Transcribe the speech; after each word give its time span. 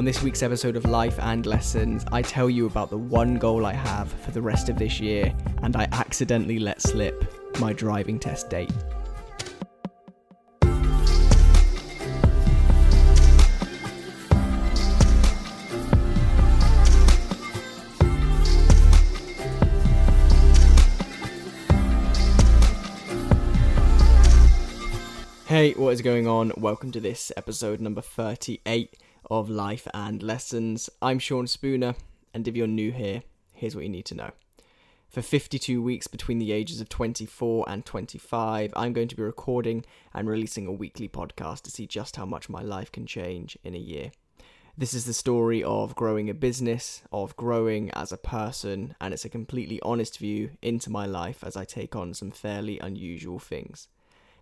On 0.00 0.04
this 0.06 0.22
week's 0.22 0.42
episode 0.42 0.76
of 0.76 0.86
Life 0.86 1.18
and 1.20 1.44
Lessons, 1.44 2.06
I 2.10 2.22
tell 2.22 2.48
you 2.48 2.64
about 2.64 2.88
the 2.88 2.96
one 2.96 3.34
goal 3.34 3.66
I 3.66 3.74
have 3.74 4.10
for 4.10 4.30
the 4.30 4.40
rest 4.40 4.70
of 4.70 4.78
this 4.78 4.98
year, 4.98 5.30
and 5.62 5.76
I 5.76 5.88
accidentally 5.92 6.58
let 6.58 6.80
slip 6.80 7.22
my 7.60 7.74
driving 7.74 8.18
test 8.18 8.48
date. 8.48 8.72
Hey, 25.44 25.72
what 25.72 25.90
is 25.90 26.00
going 26.00 26.26
on? 26.26 26.52
Welcome 26.56 26.90
to 26.92 27.00
this 27.00 27.30
episode 27.36 27.82
number 27.82 28.00
38 28.00 28.96
of 29.30 29.48
Life 29.48 29.86
and 29.94 30.22
Lessons. 30.22 30.90
I'm 31.00 31.20
Sean 31.20 31.46
Spooner, 31.46 31.94
and 32.34 32.48
if 32.48 32.56
you're 32.56 32.66
new 32.66 32.90
here, 32.90 33.22
here's 33.54 33.76
what 33.76 33.84
you 33.84 33.90
need 33.90 34.06
to 34.06 34.16
know. 34.16 34.30
For 35.08 35.22
52 35.22 35.80
weeks 35.80 36.08
between 36.08 36.38
the 36.38 36.50
ages 36.50 36.80
of 36.80 36.88
24 36.88 37.64
and 37.68 37.86
25, 37.86 38.72
I'm 38.74 38.92
going 38.92 39.08
to 39.08 39.16
be 39.16 39.22
recording 39.22 39.84
and 40.12 40.28
releasing 40.28 40.66
a 40.66 40.72
weekly 40.72 41.08
podcast 41.08 41.62
to 41.62 41.70
see 41.70 41.86
just 41.86 42.16
how 42.16 42.26
much 42.26 42.48
my 42.48 42.62
life 42.62 42.90
can 42.90 43.06
change 43.06 43.56
in 43.62 43.74
a 43.74 43.78
year. 43.78 44.10
This 44.76 44.94
is 44.94 45.04
the 45.04 45.12
story 45.12 45.62
of 45.62 45.94
growing 45.94 46.28
a 46.28 46.34
business, 46.34 47.02
of 47.12 47.36
growing 47.36 47.90
as 47.92 48.12
a 48.12 48.16
person, 48.16 48.94
and 49.00 49.14
it's 49.14 49.24
a 49.24 49.28
completely 49.28 49.80
honest 49.82 50.18
view 50.18 50.50
into 50.60 50.90
my 50.90 51.06
life 51.06 51.44
as 51.44 51.56
I 51.56 51.64
take 51.64 51.94
on 51.94 52.14
some 52.14 52.30
fairly 52.30 52.80
unusual 52.80 53.38
things. 53.38 53.88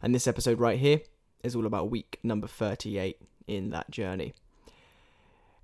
And 0.01 0.15
this 0.15 0.27
episode 0.27 0.61
right 0.61 0.79
here 0.79 1.01
is 1.43 1.55
all 1.55 1.67
about 1.67 1.91
week 1.91 2.19
number 2.23 2.47
38 2.47 3.21
in 3.47 3.71
that 3.71 3.91
journey. 3.91 4.35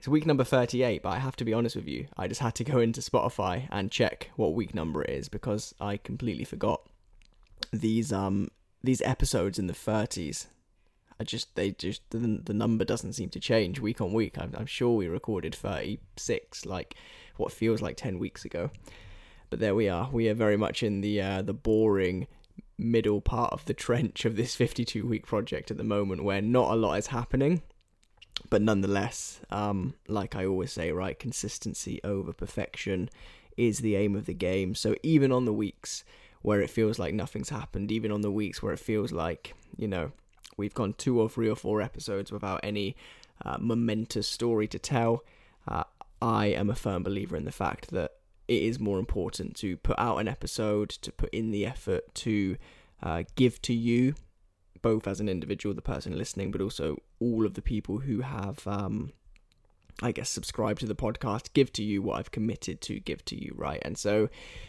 It's 0.04 0.08
week 0.10 0.26
number 0.26 0.44
38, 0.44 1.00
but 1.00 1.08
I 1.14 1.18
have 1.18 1.34
to 1.36 1.46
be 1.46 1.54
honest 1.54 1.76
with 1.76 1.88
you, 1.88 2.08
I 2.14 2.28
just 2.28 2.42
had 2.42 2.54
to 2.56 2.62
go 2.64 2.78
into 2.78 3.00
Spotify 3.00 3.68
and 3.70 3.90
check 3.90 4.28
what 4.36 4.52
week 4.52 4.74
number 4.74 5.02
it 5.02 5.08
is 5.08 5.30
because 5.30 5.74
I 5.80 5.96
completely 5.96 6.44
forgot. 6.44 6.82
These 7.72 8.12
um 8.12 8.50
these 8.82 9.00
episodes 9.00 9.58
in 9.58 9.66
the 9.66 9.72
30s 9.72 10.48
I 11.18 11.24
just 11.24 11.56
they 11.56 11.70
just 11.70 12.02
the, 12.10 12.18
the 12.18 12.52
number 12.52 12.84
doesn't 12.84 13.14
seem 13.14 13.30
to 13.30 13.40
change 13.40 13.80
week 13.80 14.02
on 14.02 14.12
week. 14.12 14.36
I'm, 14.38 14.52
I'm 14.54 14.66
sure 14.66 14.94
we 14.94 15.08
recorded 15.08 15.54
36 15.54 16.66
like 16.66 16.96
what 17.38 17.50
feels 17.50 17.80
like 17.80 17.96
10 17.96 18.18
weeks 18.18 18.44
ago. 18.44 18.70
But 19.48 19.58
there 19.58 19.74
we 19.74 19.88
are. 19.88 20.10
We 20.12 20.28
are 20.28 20.34
very 20.34 20.58
much 20.58 20.82
in 20.82 21.00
the 21.00 21.18
uh, 21.22 21.40
the 21.40 21.54
boring 21.54 22.26
middle 22.76 23.22
part 23.22 23.54
of 23.54 23.64
the 23.64 23.72
trench 23.84 24.26
of 24.26 24.36
this 24.36 24.54
52 24.54 25.06
week 25.06 25.24
project 25.24 25.70
at 25.70 25.78
the 25.78 25.82
moment 25.82 26.24
where 26.24 26.42
not 26.42 26.72
a 26.72 26.76
lot 26.76 26.98
is 26.98 27.06
happening 27.06 27.62
but 28.50 28.62
nonetheless 28.62 29.40
um, 29.50 29.94
like 30.08 30.34
i 30.36 30.44
always 30.44 30.72
say 30.72 30.92
right 30.92 31.18
consistency 31.18 32.00
over 32.04 32.32
perfection 32.32 33.08
is 33.56 33.80
the 33.80 33.96
aim 33.96 34.14
of 34.14 34.26
the 34.26 34.34
game. 34.34 34.74
So 34.74 34.94
even 35.02 35.32
on 35.32 35.44
the 35.44 35.52
weeks 35.52 36.04
where 36.42 36.60
it 36.60 36.70
feels 36.70 36.98
like 36.98 37.14
nothing's 37.14 37.48
happened 37.48 37.90
even 37.90 38.10
on 38.10 38.20
the 38.20 38.30
weeks 38.30 38.62
where 38.62 38.72
it 38.72 38.78
feels 38.78 39.12
like 39.12 39.54
you 39.78 39.88
know 39.88 40.12
we've 40.58 40.74
gone 40.74 40.92
two 40.92 41.18
or 41.18 41.28
three 41.28 41.48
or 41.48 41.56
four 41.56 41.80
episodes 41.80 42.30
without 42.30 42.60
any 42.62 42.94
uh, 43.44 43.56
momentous 43.58 44.28
story 44.28 44.68
to 44.68 44.78
tell 44.78 45.24
uh, 45.66 45.84
i 46.20 46.46
am 46.46 46.68
a 46.68 46.74
firm 46.74 47.02
believer 47.02 47.34
in 47.34 47.46
the 47.46 47.50
fact 47.50 47.90
that 47.90 48.12
it 48.46 48.62
is 48.62 48.78
more 48.78 48.98
important 48.98 49.56
to 49.56 49.78
put 49.78 49.98
out 49.98 50.18
an 50.18 50.28
episode, 50.28 50.90
to 50.90 51.10
put 51.10 51.30
in 51.30 51.50
the 51.50 51.64
effort, 51.64 52.14
to 52.14 52.58
uh, 53.02 53.22
give 53.36 53.62
to 53.62 53.72
you, 53.72 54.14
both 54.84 55.08
as 55.08 55.18
an 55.18 55.30
individual, 55.30 55.74
the 55.74 55.80
person 55.80 56.16
listening, 56.16 56.50
but 56.50 56.60
also 56.60 57.00
all 57.18 57.46
of 57.46 57.54
the 57.54 57.62
people 57.62 58.00
who 58.00 58.20
have, 58.20 58.66
um, 58.66 59.12
I 60.02 60.12
guess, 60.12 60.28
subscribed 60.28 60.80
to 60.80 60.86
the 60.86 60.94
podcast, 60.94 61.54
give 61.54 61.72
to 61.72 61.82
you 61.82 62.02
what 62.02 62.18
I've 62.18 62.30
committed 62.30 62.82
to 62.82 63.00
give 63.00 63.24
to 63.24 63.42
you, 63.42 63.54
right? 63.56 63.80
And 63.80 63.96
so 63.96 64.28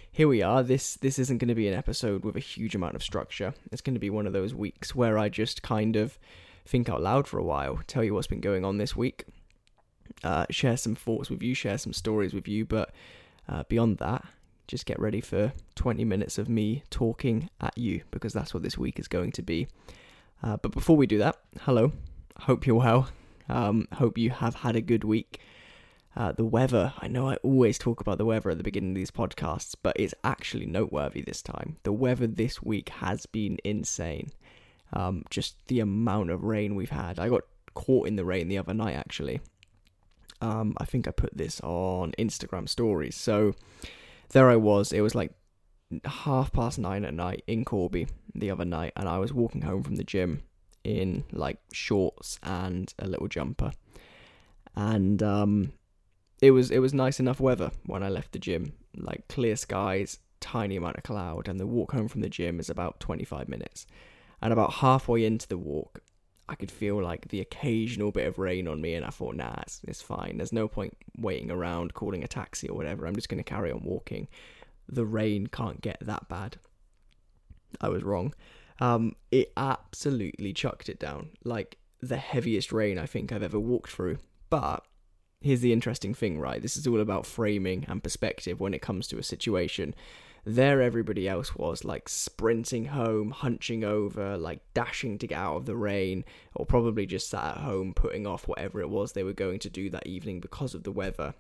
here 0.10 0.30
we 0.30 0.42
are. 0.42 0.64
This 0.64 0.96
this 0.96 1.20
isn't 1.20 1.40
going 1.40 1.50
to 1.50 1.54
be 1.54 1.68
an 1.68 1.74
episode 1.74 2.24
with 2.24 2.38
a 2.38 2.40
huge 2.40 2.76
amount 2.76 2.96
of 2.96 3.04
structure. 3.04 3.54
It's 3.74 3.82
going 3.82 3.96
to 3.96 4.00
be 4.00 4.10
one 4.10 4.26
of 4.26 4.32
those 4.32 4.56
weeks 4.56 4.96
where 4.96 5.18
I 5.18 5.28
just 5.28 5.62
kind 5.62 5.98
of 5.98 6.18
think 6.66 6.88
out 6.88 7.02
loud 7.02 7.28
for 7.28 7.38
a 7.38 7.44
while, 7.44 7.82
tell 7.86 8.02
you 8.02 8.14
what's 8.14 8.26
been 8.26 8.40
going 8.40 8.64
on 8.64 8.78
this 8.78 8.96
week, 8.96 9.26
uh, 10.24 10.46
share 10.50 10.78
some 10.78 10.96
thoughts 10.96 11.30
with 11.30 11.44
you, 11.44 11.54
share 11.54 11.78
some 11.78 11.92
stories 11.92 12.34
with 12.34 12.48
you, 12.48 12.64
but 12.64 12.94
uh, 13.50 13.64
beyond 13.68 13.98
that, 13.98 14.24
just 14.70 14.86
get 14.86 14.98
ready 14.98 15.20
for 15.20 15.52
20 15.76 16.06
minutes 16.06 16.38
of 16.38 16.48
me 16.48 16.84
talking 16.90 17.50
at 17.60 17.78
you 17.78 18.02
because 18.12 18.32
that's 18.32 18.54
what 18.54 18.64
this 18.64 18.78
week 18.78 18.98
is 18.98 19.10
going 19.10 19.34
to 19.34 19.42
be. 19.42 19.68
Uh, 20.44 20.58
but 20.58 20.72
before 20.72 20.98
we 20.98 21.08
do 21.08 21.18
that, 21.18 21.38
hello. 21.62 21.92
Hope 22.42 22.68
you're 22.68 22.76
well. 22.76 23.10
Um, 23.50 23.88
hope 23.94 24.18
you 24.18 24.30
have 24.30 24.56
had 24.56 24.76
a 24.76 24.82
good 24.82 25.04
week. 25.04 25.40
Uh, 26.16 26.32
the 26.32 26.46
weather, 26.46 26.94
I 27.00 27.08
know 27.08 27.30
I 27.30 27.36
always 27.38 27.78
talk 27.78 28.00
about 28.00 28.18
the 28.18 28.26
weather 28.26 28.50
at 28.50 28.58
the 28.58 28.64
beginning 28.64 28.92
of 28.92 28.96
these 28.96 29.12
podcasts, 29.12 29.76
but 29.82 30.00
it's 30.00 30.14
actually 30.24 30.66
noteworthy 30.66 31.22
this 31.22 31.42
time. 31.42 31.78
The 31.84 31.92
weather 31.92 32.28
this 32.28 32.64
week 32.64 32.90
has 32.90 33.26
been 33.26 33.58
insane. 33.64 34.30
Um, 34.94 35.26
just 35.30 35.56
the 35.68 35.82
amount 35.82 36.30
of 36.30 36.44
rain 36.44 36.76
we've 36.76 36.90
had. 36.90 37.20
I 37.20 37.28
got 37.28 37.44
caught 37.74 38.08
in 38.08 38.16
the 38.16 38.24
rain 38.24 38.48
the 38.48 38.58
other 38.58 38.74
night 38.74 38.96
actually. 38.96 39.42
Um, 40.42 40.76
I 40.78 40.86
think 40.86 41.08
I 41.08 41.12
put 41.12 41.36
this 41.36 41.60
on 41.62 42.14
Instagram 42.18 42.70
stories. 42.70 43.16
So 43.16 43.54
there 44.30 44.50
I 44.50 44.56
was. 44.56 44.94
It 44.94 45.02
was 45.02 45.16
like 45.16 45.32
half 46.06 46.52
past 46.52 46.80
nine 46.80 47.06
at 47.06 47.14
night 47.14 47.44
in 47.48 47.64
Corby 47.66 48.08
the 48.34 48.52
other 48.52 48.66
night, 48.66 48.94
and 48.96 49.08
I 49.08 49.18
was 49.18 49.34
walking 49.34 49.62
home 49.62 49.84
from 49.84 49.96
the 49.96 50.04
gym 50.04 50.44
in 50.84 51.24
like 51.32 51.60
shorts 51.72 52.40
and 52.44 52.94
a 53.00 53.08
little 53.08 53.28
jumper, 53.28 53.72
and 54.76 55.22
um, 55.24 55.74
it 56.42 56.52
was 56.52 56.72
it 56.72 56.80
was 56.80 56.94
nice 56.94 57.20
enough 57.20 57.40
weather 57.40 57.72
when 57.86 58.04
I 58.04 58.10
left 58.10 58.32
the 58.32 58.40
gym, 58.40 58.74
like 58.96 59.28
clear 59.28 59.56
skies, 59.56 60.20
tiny 60.40 60.76
amount 60.76 60.98
of 60.98 61.04
cloud, 61.04 61.48
and 61.48 61.60
the 61.60 61.68
walk 61.68 61.92
home 61.92 62.08
from 62.08 62.22
the 62.22 62.30
gym 62.30 62.60
is 62.60 62.70
about 62.70 63.00
twenty 63.00 63.26
five 63.26 63.48
minutes, 63.48 63.86
and 64.42 64.52
about 64.52 64.74
halfway 64.74 65.26
into 65.26 65.48
the 65.48 65.58
walk, 65.58 66.02
I 66.48 66.56
could 66.56 66.72
feel 66.72 67.02
like 67.02 67.30
the 67.30 67.42
occasional 67.42 68.12
bit 68.12 68.28
of 68.28 68.38
rain 68.38 68.68
on 68.68 68.82
me, 68.82 68.94
and 68.94 69.06
I 69.06 69.10
thought, 69.10 69.36
nah, 69.36 69.56
it's, 69.62 69.82
it's 69.88 70.02
fine. 70.02 70.38
There's 70.38 70.54
no 70.54 70.68
point 70.68 70.96
waiting 71.18 71.50
around, 71.50 71.94
calling 71.94 72.24
a 72.24 72.28
taxi 72.28 72.70
or 72.70 72.76
whatever. 72.78 73.08
I'm 73.08 73.16
just 73.16 73.30
going 73.30 73.44
to 73.44 73.50
carry 73.50 73.72
on 73.72 73.84
walking. 73.84 74.28
The 74.88 75.06
rain 75.06 75.48
can't 75.48 75.82
get 75.82 75.98
that 76.02 76.28
bad. 76.30 76.58
I 77.82 77.90
was 77.90 78.04
wrong. 78.04 78.34
Um, 78.80 79.16
it 79.32 79.52
absolutely 79.56 80.54
chucked 80.54 80.90
it 80.90 81.00
down, 81.00 81.30
like 81.44 81.78
the 82.02 82.18
heaviest 82.18 82.72
rain 82.72 82.98
I 82.98 83.06
think 83.06 83.32
I've 83.32 83.44
ever 83.44 83.60
walked 83.60 83.92
through. 83.92 84.18
But 84.50 84.86
here's 85.42 85.62
the 85.62 85.74
interesting 85.74 86.14
thing, 86.14 86.40
right? 86.40 86.62
This 86.62 86.78
is 86.78 86.88
all 86.88 87.00
about 87.00 87.26
framing 87.26 87.86
and 87.88 88.04
perspective 88.04 88.60
when 88.60 88.74
it 88.74 88.82
comes 88.82 89.08
to 89.08 89.18
a 89.18 89.24
situation. 89.24 89.96
There, 90.44 90.82
everybody 90.82 91.28
else 91.28 91.56
was 91.56 91.84
like 91.84 92.08
sprinting 92.08 92.86
home, 92.86 93.32
hunching 93.32 93.84
over, 93.84 94.38
like 94.38 94.62
dashing 94.74 95.18
to 95.20 95.28
get 95.28 95.40
out 95.40 95.56
of 95.56 95.66
the 95.66 95.76
rain, 95.76 96.24
or 96.54 96.66
probably 96.66 97.06
just 97.06 97.30
sat 97.30 97.58
at 97.58 97.64
home 97.64 97.94
putting 97.94 98.28
off 98.28 98.48
whatever 98.48 98.80
it 98.82 98.90
was 98.90 99.14
they 99.14 99.24
were 99.24 99.34
going 99.34 99.60
to 99.60 99.70
do 99.70 99.90
that 99.90 100.06
evening 100.06 100.40
because 100.40 100.76
of 100.76 100.84
the 100.84 100.92
weather. 100.92 101.34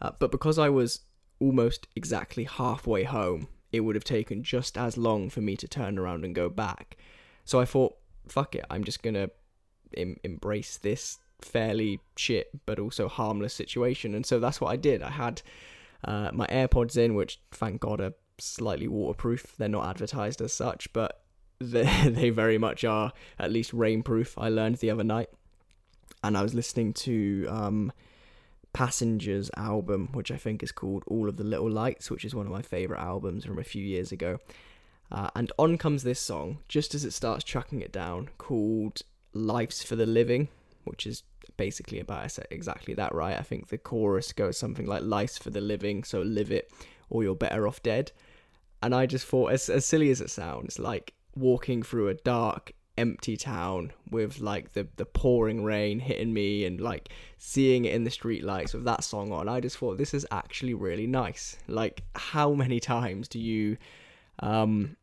Uh, 0.00 0.10
but 0.18 0.32
because 0.32 0.58
I 0.58 0.70
was 0.70 1.00
almost 1.40 1.88
exactly 1.96 2.44
halfway 2.44 3.04
home, 3.04 3.48
it 3.72 3.80
would 3.80 3.96
have 3.96 4.04
taken 4.04 4.42
just 4.42 4.78
as 4.78 4.96
long 4.96 5.28
for 5.30 5.40
me 5.40 5.56
to 5.56 5.68
turn 5.68 5.98
around 5.98 6.24
and 6.24 6.34
go 6.34 6.48
back. 6.48 6.96
So 7.44 7.60
I 7.60 7.64
thought, 7.64 7.96
fuck 8.26 8.54
it, 8.54 8.64
I'm 8.70 8.84
just 8.84 9.02
gonna 9.02 9.30
em- 9.96 10.18
embrace 10.22 10.78
this 10.78 11.18
fairly 11.40 12.00
shit 12.16 12.48
but 12.66 12.78
also 12.78 13.08
harmless 13.08 13.54
situation. 13.54 14.14
And 14.14 14.24
so 14.24 14.38
that's 14.38 14.60
what 14.60 14.70
I 14.70 14.76
did. 14.76 15.02
I 15.02 15.10
had 15.10 15.42
uh, 16.04 16.30
my 16.32 16.46
AirPods 16.46 16.96
in, 16.96 17.14
which 17.14 17.40
thank 17.50 17.80
God 17.80 18.00
are 18.00 18.14
slightly 18.38 18.88
waterproof. 18.88 19.54
They're 19.58 19.68
not 19.68 19.88
advertised 19.88 20.40
as 20.40 20.52
such, 20.52 20.92
but 20.92 21.22
they, 21.60 21.84
they 22.08 22.30
very 22.30 22.58
much 22.58 22.84
are 22.84 23.12
at 23.38 23.52
least 23.52 23.72
rainproof. 23.72 24.34
I 24.36 24.48
learned 24.48 24.76
the 24.76 24.90
other 24.90 25.04
night, 25.04 25.30
and 26.22 26.36
I 26.36 26.42
was 26.42 26.54
listening 26.54 26.92
to 26.94 27.46
um, 27.48 27.92
Passenger's 28.74 29.50
album, 29.56 30.10
which 30.12 30.30
I 30.30 30.36
think 30.36 30.62
is 30.62 30.72
called 30.72 31.04
All 31.06 31.28
of 31.28 31.36
the 31.36 31.44
Little 31.44 31.70
Lights, 31.70 32.10
which 32.10 32.24
is 32.24 32.34
one 32.34 32.46
of 32.46 32.52
my 32.52 32.62
favorite 32.62 33.00
albums 33.00 33.44
from 33.44 33.58
a 33.58 33.64
few 33.64 33.82
years 33.82 34.12
ago. 34.12 34.40
Uh, 35.10 35.30
and 35.34 35.52
on 35.58 35.78
comes 35.78 36.02
this 36.02 36.20
song, 36.20 36.58
just 36.68 36.94
as 36.94 37.04
it 37.04 37.12
starts 37.12 37.44
chucking 37.44 37.80
it 37.80 37.92
down, 37.92 38.28
called 38.36 39.02
Life's 39.32 39.82
for 39.82 39.96
the 39.96 40.06
Living, 40.06 40.48
which 40.84 41.06
is 41.06 41.22
basically 41.56 42.00
about 42.00 42.38
exactly 42.50 42.94
that, 42.94 43.14
right? 43.14 43.38
I 43.38 43.42
think 43.42 43.68
the 43.68 43.78
chorus 43.78 44.32
goes 44.32 44.58
something 44.58 44.86
like 44.86 45.02
"Life's 45.02 45.38
for 45.38 45.50
the 45.50 45.60
living, 45.60 46.04
so 46.04 46.20
live 46.22 46.50
it, 46.50 46.70
or 47.10 47.22
you're 47.22 47.34
better 47.34 47.66
off 47.66 47.82
dead." 47.82 48.12
And 48.82 48.94
I 48.94 49.06
just 49.06 49.26
thought, 49.26 49.52
as 49.52 49.68
as 49.68 49.86
silly 49.86 50.10
as 50.10 50.20
it 50.20 50.30
sounds, 50.30 50.78
like 50.78 51.14
walking 51.36 51.82
through 51.82 52.08
a 52.08 52.14
dark, 52.14 52.72
empty 52.96 53.36
town 53.36 53.92
with 54.10 54.40
like 54.40 54.72
the 54.72 54.86
the 54.96 55.04
pouring 55.04 55.64
rain 55.64 55.98
hitting 55.98 56.32
me 56.32 56.64
and 56.64 56.80
like 56.80 57.08
seeing 57.38 57.84
it 57.84 57.94
in 57.94 58.04
the 58.04 58.10
streetlights 58.10 58.74
with 58.74 58.84
that 58.84 59.04
song 59.04 59.32
on. 59.32 59.48
I 59.48 59.60
just 59.60 59.78
thought 59.78 59.98
this 59.98 60.14
is 60.14 60.26
actually 60.30 60.74
really 60.74 61.06
nice. 61.06 61.56
Like, 61.66 62.04
how 62.14 62.52
many 62.54 62.80
times 62.80 63.28
do 63.28 63.38
you 63.38 63.76
um 64.40 64.96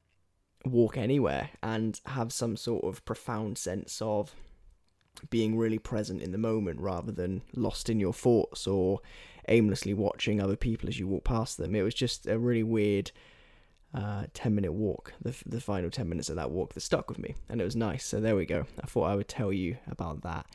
walk 0.65 0.97
anywhere 0.97 1.49
and 1.63 1.99
have 2.05 2.31
some 2.31 2.55
sort 2.55 2.83
of 2.83 3.03
profound 3.05 3.57
sense 3.57 4.01
of 4.01 4.35
being 5.29 5.57
really 5.57 5.79
present 5.79 6.21
in 6.21 6.31
the 6.31 6.37
moment 6.37 6.79
rather 6.79 7.11
than 7.11 7.41
lost 7.55 7.89
in 7.89 7.99
your 7.99 8.13
thoughts 8.13 8.67
or 8.67 8.99
aimlessly 9.47 9.93
watching 9.93 10.39
other 10.39 10.55
people 10.55 10.87
as 10.87 10.99
you 10.99 11.07
walk 11.07 11.23
past 11.23 11.57
them. 11.57 11.75
It 11.75 11.81
was 11.81 11.93
just 11.93 12.27
a 12.27 12.37
really 12.37 12.63
weird 12.63 13.11
uh, 13.93 14.25
10 14.33 14.55
minute 14.55 14.73
walk, 14.73 15.13
the, 15.21 15.35
the 15.45 15.61
final 15.61 15.89
10 15.89 16.07
minutes 16.07 16.29
of 16.29 16.35
that 16.35 16.51
walk 16.51 16.73
that 16.73 16.81
stuck 16.81 17.09
with 17.09 17.19
me, 17.19 17.35
and 17.49 17.61
it 17.61 17.63
was 17.63 17.75
nice. 17.75 18.05
So 18.05 18.19
there 18.19 18.35
we 18.35 18.45
go. 18.45 18.65
I 18.81 18.87
thought 18.87 19.05
I 19.09 19.15
would 19.15 19.27
tell 19.27 19.51
you 19.51 19.77
about 19.89 20.21
that. 20.23 20.45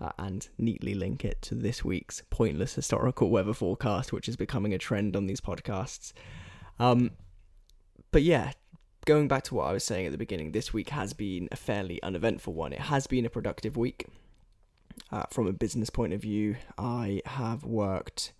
Uh, 0.00 0.12
and 0.16 0.48
neatly 0.58 0.94
link 0.94 1.24
it 1.24 1.42
to 1.42 1.56
this 1.56 1.84
week's 1.84 2.22
pointless 2.30 2.72
historical 2.74 3.30
weather 3.30 3.52
forecast, 3.52 4.12
which 4.12 4.28
is 4.28 4.36
becoming 4.36 4.72
a 4.72 4.78
trend 4.78 5.16
on 5.16 5.26
these 5.26 5.40
podcasts. 5.40 6.12
Um, 6.78 7.10
but 8.12 8.22
yeah, 8.22 8.52
going 9.06 9.26
back 9.26 9.42
to 9.44 9.54
what 9.54 9.66
I 9.66 9.72
was 9.72 9.82
saying 9.82 10.06
at 10.06 10.12
the 10.12 10.18
beginning, 10.18 10.52
this 10.52 10.72
week 10.72 10.90
has 10.90 11.12
been 11.14 11.48
a 11.50 11.56
fairly 11.56 12.00
uneventful 12.02 12.54
one. 12.54 12.72
It 12.72 12.82
has 12.82 13.06
been 13.06 13.26
a 13.26 13.30
productive 13.30 13.76
week. 13.76 14.06
Uh, 15.10 15.24
from 15.30 15.46
a 15.46 15.52
business 15.52 15.90
point 15.90 16.12
of 16.12 16.20
view, 16.20 16.56
I 16.76 17.22
have 17.24 17.64
worked, 17.64 18.32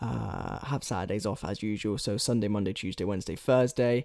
uh, 0.00 0.64
have 0.66 0.84
Saturdays 0.84 1.26
off 1.26 1.44
as 1.44 1.62
usual. 1.62 1.98
So 1.98 2.16
Sunday, 2.16 2.48
Monday, 2.48 2.72
Tuesday, 2.72 3.04
Wednesday, 3.04 3.36
Thursday. 3.36 4.04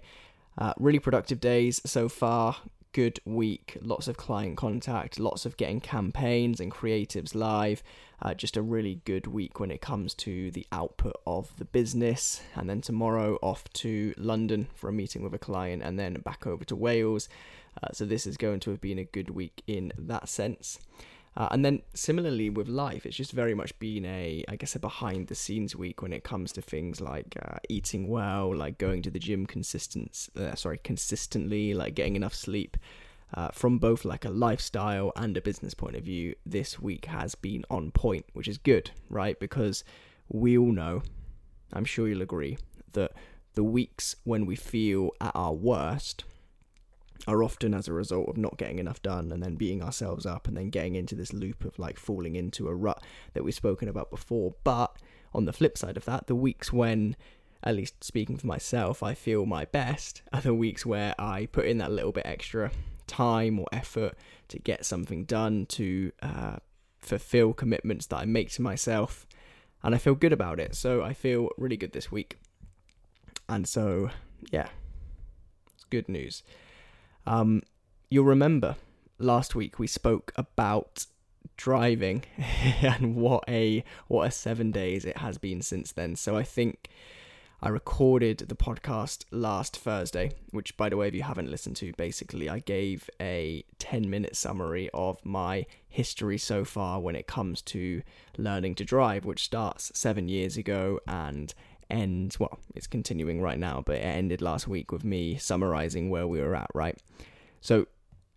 Uh, 0.58 0.72
really 0.78 0.98
productive 0.98 1.38
days 1.38 1.82
so 1.84 2.08
far 2.08 2.56
good 2.96 3.20
week. 3.26 3.76
Lots 3.82 4.08
of 4.08 4.16
client 4.16 4.56
contact, 4.56 5.20
lots 5.20 5.44
of 5.44 5.58
getting 5.58 5.80
campaigns 5.82 6.60
and 6.60 6.72
creatives 6.72 7.34
live. 7.34 7.82
Uh, 8.22 8.32
just 8.32 8.56
a 8.56 8.62
really 8.62 9.02
good 9.04 9.26
week 9.26 9.60
when 9.60 9.70
it 9.70 9.82
comes 9.82 10.14
to 10.14 10.50
the 10.52 10.66
output 10.72 11.20
of 11.26 11.54
the 11.58 11.66
business. 11.66 12.40
And 12.54 12.70
then 12.70 12.80
tomorrow 12.80 13.38
off 13.42 13.70
to 13.74 14.14
London 14.16 14.68
for 14.74 14.88
a 14.88 14.94
meeting 14.94 15.22
with 15.22 15.34
a 15.34 15.38
client, 15.38 15.82
and 15.82 15.98
then 15.98 16.14
back 16.24 16.46
over 16.46 16.64
to 16.64 16.74
Wales. 16.74 17.28
Uh, 17.82 17.88
so 17.92 18.06
this 18.06 18.26
is 18.26 18.38
going 18.38 18.60
to 18.60 18.70
have 18.70 18.80
been 18.80 18.98
a 18.98 19.04
good 19.04 19.28
week 19.28 19.62
in 19.66 19.92
that 19.98 20.30
sense. 20.30 20.78
Uh, 21.36 21.48
and 21.50 21.64
then 21.64 21.82
similarly 21.92 22.48
with 22.48 22.66
life, 22.66 23.04
it's 23.04 23.16
just 23.16 23.32
very 23.32 23.54
much 23.54 23.78
been 23.78 24.06
a, 24.06 24.42
I 24.48 24.56
guess, 24.56 24.74
a 24.74 24.78
behind 24.78 25.26
the 25.26 25.34
scenes 25.34 25.76
week 25.76 26.00
when 26.00 26.12
it 26.12 26.24
comes 26.24 26.50
to 26.52 26.62
things 26.62 27.00
like 27.00 27.36
uh, 27.42 27.58
eating 27.68 28.08
well, 28.08 28.56
like 28.56 28.78
going 28.78 29.02
to 29.02 29.10
the 29.10 29.18
gym 29.18 29.44
consistent, 29.44 30.28
uh, 30.38 30.54
sorry, 30.54 30.78
consistently, 30.82 31.74
like 31.74 31.94
getting 31.94 32.16
enough 32.16 32.34
sleep. 32.34 32.76
Uh, 33.34 33.48
from 33.48 33.76
both 33.78 34.04
like 34.04 34.24
a 34.24 34.30
lifestyle 34.30 35.12
and 35.16 35.36
a 35.36 35.42
business 35.42 35.74
point 35.74 35.96
of 35.96 36.04
view, 36.04 36.34
this 36.46 36.80
week 36.80 37.06
has 37.06 37.34
been 37.34 37.64
on 37.68 37.90
point, 37.90 38.24
which 38.32 38.48
is 38.48 38.56
good, 38.56 38.90
right? 39.10 39.38
Because 39.40 39.84
we 40.28 40.56
all 40.56 40.72
know, 40.72 41.02
I'm 41.72 41.84
sure 41.84 42.08
you'll 42.08 42.22
agree, 42.22 42.56
that 42.92 43.12
the 43.54 43.64
weeks 43.64 44.16
when 44.24 44.46
we 44.46 44.54
feel 44.54 45.10
at 45.20 45.32
our 45.34 45.52
worst 45.52 46.24
are 47.26 47.42
often 47.42 47.74
as 47.74 47.88
a 47.88 47.92
result 47.92 48.28
of 48.28 48.36
not 48.36 48.58
getting 48.58 48.78
enough 48.78 49.02
done 49.02 49.32
and 49.32 49.42
then 49.42 49.56
beating 49.56 49.82
ourselves 49.82 50.26
up 50.26 50.46
and 50.46 50.56
then 50.56 50.70
getting 50.70 50.94
into 50.94 51.14
this 51.14 51.32
loop 51.32 51.64
of 51.64 51.78
like 51.78 51.98
falling 51.98 52.36
into 52.36 52.68
a 52.68 52.74
rut 52.74 53.02
that 53.34 53.44
we've 53.44 53.54
spoken 53.54 53.88
about 53.88 54.10
before. 54.10 54.54
But 54.64 54.96
on 55.34 55.44
the 55.44 55.52
flip 55.52 55.76
side 55.76 55.96
of 55.96 56.04
that, 56.04 56.26
the 56.26 56.34
weeks 56.34 56.72
when, 56.72 57.16
at 57.62 57.76
least 57.76 58.04
speaking 58.04 58.36
for 58.36 58.46
myself, 58.46 59.02
I 59.02 59.14
feel 59.14 59.46
my 59.46 59.64
best 59.64 60.22
are 60.32 60.40
the 60.40 60.54
weeks 60.54 60.86
where 60.86 61.14
I 61.18 61.46
put 61.46 61.66
in 61.66 61.78
that 61.78 61.90
little 61.90 62.12
bit 62.12 62.26
extra 62.26 62.70
time 63.06 63.58
or 63.58 63.66
effort 63.72 64.14
to 64.48 64.58
get 64.58 64.84
something 64.84 65.24
done, 65.24 65.66
to 65.66 66.12
uh, 66.22 66.56
fulfill 66.98 67.52
commitments 67.52 68.06
that 68.06 68.16
I 68.18 68.24
make 68.24 68.50
to 68.52 68.62
myself. 68.62 69.26
And 69.82 69.94
I 69.94 69.98
feel 69.98 70.14
good 70.14 70.32
about 70.32 70.58
it. 70.58 70.74
So 70.74 71.02
I 71.02 71.12
feel 71.12 71.50
really 71.56 71.76
good 71.76 71.92
this 71.92 72.10
week. 72.10 72.38
And 73.48 73.68
so, 73.68 74.10
yeah, 74.50 74.68
it's 75.74 75.84
good 75.84 76.08
news. 76.08 76.42
Um, 77.26 77.62
you'll 78.10 78.24
remember 78.24 78.76
last 79.18 79.54
week 79.54 79.78
we 79.78 79.86
spoke 79.86 80.32
about 80.36 81.06
driving 81.56 82.24
and 82.82 83.16
what 83.16 83.44
a 83.48 83.82
what 84.08 84.26
a 84.26 84.30
seven 84.30 84.70
days 84.70 85.04
it 85.04 85.18
has 85.18 85.38
been 85.38 85.62
since 85.62 85.92
then. 85.92 86.16
So 86.16 86.36
I 86.36 86.42
think 86.42 86.88
I 87.62 87.68
recorded 87.70 88.38
the 88.38 88.54
podcast 88.54 89.24
last 89.30 89.78
Thursday, 89.78 90.32
which 90.50 90.76
by 90.76 90.90
the 90.90 90.96
way, 90.96 91.08
if 91.08 91.14
you 91.14 91.22
haven't 91.22 91.50
listened 91.50 91.76
to, 91.76 91.92
basically 91.94 92.50
I 92.50 92.58
gave 92.58 93.08
a 93.18 93.64
10 93.78 94.10
minute 94.10 94.36
summary 94.36 94.90
of 94.92 95.24
my 95.24 95.64
history 95.88 96.36
so 96.36 96.64
far 96.64 97.00
when 97.00 97.16
it 97.16 97.26
comes 97.26 97.62
to 97.62 98.02
learning 98.36 98.74
to 98.76 98.84
drive, 98.84 99.24
which 99.24 99.44
starts 99.44 99.90
seven 99.94 100.28
years 100.28 100.58
ago 100.58 101.00
and 101.08 101.54
ends, 101.90 102.38
well, 102.40 102.58
it's 102.74 102.86
continuing 102.86 103.40
right 103.40 103.58
now, 103.58 103.82
but 103.84 103.96
it 103.96 104.00
ended 104.00 104.42
last 104.42 104.66
week 104.68 104.92
with 104.92 105.04
me 105.04 105.36
summarizing 105.36 106.10
where 106.10 106.26
we 106.26 106.40
were 106.40 106.54
at, 106.54 106.70
right? 106.74 106.98
So 107.60 107.86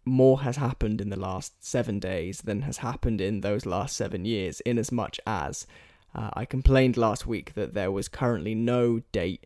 more 0.06 0.42
has 0.42 0.58
happened 0.58 1.02
in 1.02 1.10
the 1.10 1.20
last 1.20 1.64
seven 1.66 2.00
days 2.00 2.42
than 2.42 2.64
has 2.64 2.78
happened 2.78 3.22
in 3.22 3.42
those 3.42 3.66
last 3.66 3.96
seven 3.96 4.26
years, 4.26 4.60
in 4.62 4.78
as 4.78 4.92
much 4.92 5.20
as 5.26 5.68
uh, 6.16 6.30
I 6.34 6.46
complained 6.46 6.98
last 6.98 7.28
week 7.28 7.54
that 7.54 7.74
there 7.74 7.92
was 7.92 8.08
currently 8.08 8.56
no 8.56 9.02
date 9.12 9.46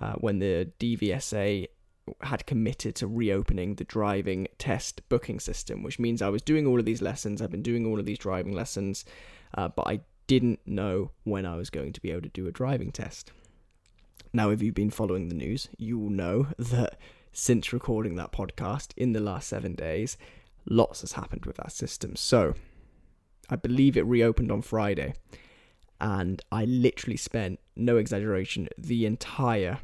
uh, 0.00 0.14
when 0.14 0.38
the 0.38 0.70
DVSA 0.78 1.66
had 2.22 2.46
committed 2.46 2.94
to 2.96 3.06
reopening 3.06 3.74
the 3.74 3.84
driving 3.84 4.48
test 4.58 5.06
booking 5.08 5.40
system, 5.40 5.82
which 5.82 5.98
means 5.98 6.22
I 6.22 6.30
was 6.30 6.42
doing 6.42 6.66
all 6.66 6.78
of 6.78 6.86
these 6.86 7.02
lessons, 7.02 7.42
I've 7.42 7.50
been 7.50 7.62
doing 7.62 7.86
all 7.86 7.98
of 7.98 8.06
these 8.06 8.18
driving 8.18 8.54
lessons, 8.54 9.04
uh, 9.54 9.68
but 9.68 9.86
I 9.86 10.00
didn't 10.26 10.60
know 10.66 11.10
when 11.24 11.44
I 11.44 11.56
was 11.56 11.70
going 11.70 11.92
to 11.92 12.00
be 12.00 12.10
able 12.10 12.22
to 12.22 12.28
do 12.28 12.46
a 12.46 12.52
driving 12.52 12.92
test. 12.92 13.32
Now, 14.32 14.50
if 14.50 14.62
you've 14.62 14.74
been 14.74 14.90
following 14.90 15.28
the 15.28 15.34
news, 15.34 15.68
you 15.78 15.98
will 15.98 16.10
know 16.10 16.48
that 16.58 16.98
since 17.32 17.72
recording 17.72 18.16
that 18.16 18.32
podcast 18.32 18.92
in 18.96 19.12
the 19.12 19.20
last 19.20 19.48
seven 19.48 19.74
days, 19.74 20.16
lots 20.66 21.00
has 21.00 21.12
happened 21.12 21.46
with 21.46 21.56
that 21.56 21.72
system. 21.72 22.16
So, 22.16 22.54
I 23.48 23.56
believe 23.56 23.96
it 23.96 24.06
reopened 24.06 24.52
on 24.52 24.62
Friday, 24.62 25.14
and 26.00 26.42
I 26.52 26.64
literally 26.66 27.16
spent, 27.16 27.58
no 27.74 27.96
exaggeration, 27.96 28.68
the 28.76 29.06
entire 29.06 29.78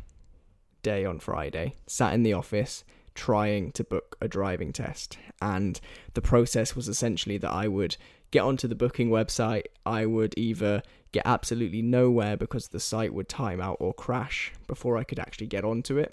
day 0.82 1.04
on 1.04 1.18
Friday, 1.18 1.74
sat 1.86 2.12
in 2.12 2.22
the 2.22 2.34
office 2.34 2.84
trying 3.14 3.72
to 3.72 3.84
book 3.84 4.16
a 4.20 4.28
driving 4.28 4.72
test. 4.72 5.18
And 5.40 5.80
the 6.14 6.20
process 6.20 6.76
was 6.76 6.88
essentially 6.88 7.38
that 7.38 7.50
I 7.50 7.68
would 7.68 7.96
get 8.30 8.40
onto 8.40 8.68
the 8.68 8.74
booking 8.74 9.10
website, 9.10 9.64
I 9.86 10.06
would 10.06 10.34
either 10.36 10.82
get 11.14 11.26
absolutely 11.26 11.80
nowhere 11.80 12.36
because 12.36 12.68
the 12.68 12.80
site 12.80 13.14
would 13.14 13.28
time 13.28 13.60
out 13.60 13.76
or 13.78 13.94
crash 13.94 14.52
before 14.66 14.96
I 14.96 15.04
could 15.04 15.20
actually 15.20 15.46
get 15.46 15.64
onto 15.64 15.96
it, 15.96 16.12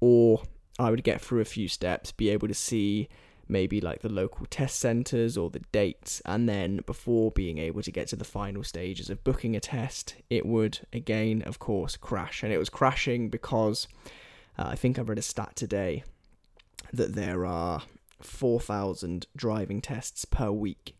or 0.00 0.42
I 0.78 0.90
would 0.90 1.04
get 1.04 1.20
through 1.20 1.42
a 1.42 1.44
few 1.44 1.68
steps, 1.68 2.10
be 2.10 2.30
able 2.30 2.48
to 2.48 2.54
see 2.54 3.08
maybe 3.48 3.82
like 3.82 4.00
the 4.00 4.08
local 4.08 4.46
test 4.46 4.78
centres 4.78 5.36
or 5.36 5.50
the 5.50 5.60
dates, 5.72 6.22
and 6.24 6.48
then 6.48 6.80
before 6.86 7.30
being 7.32 7.58
able 7.58 7.82
to 7.82 7.92
get 7.92 8.08
to 8.08 8.16
the 8.16 8.24
final 8.24 8.64
stages 8.64 9.10
of 9.10 9.22
booking 9.24 9.54
a 9.54 9.60
test, 9.60 10.14
it 10.30 10.46
would 10.46 10.80
again, 10.90 11.42
of 11.42 11.58
course, 11.58 11.98
crash. 11.98 12.42
And 12.42 12.50
it 12.50 12.58
was 12.58 12.70
crashing 12.70 13.28
because 13.28 13.88
uh, 14.58 14.68
I 14.68 14.74
think 14.74 14.98
I 14.98 15.02
read 15.02 15.18
a 15.18 15.22
stat 15.22 15.54
today 15.54 16.02
that 16.94 17.14
there 17.14 17.44
are 17.44 17.82
4,000 18.22 19.26
driving 19.36 19.82
tests 19.82 20.24
per 20.24 20.50
week 20.50 20.94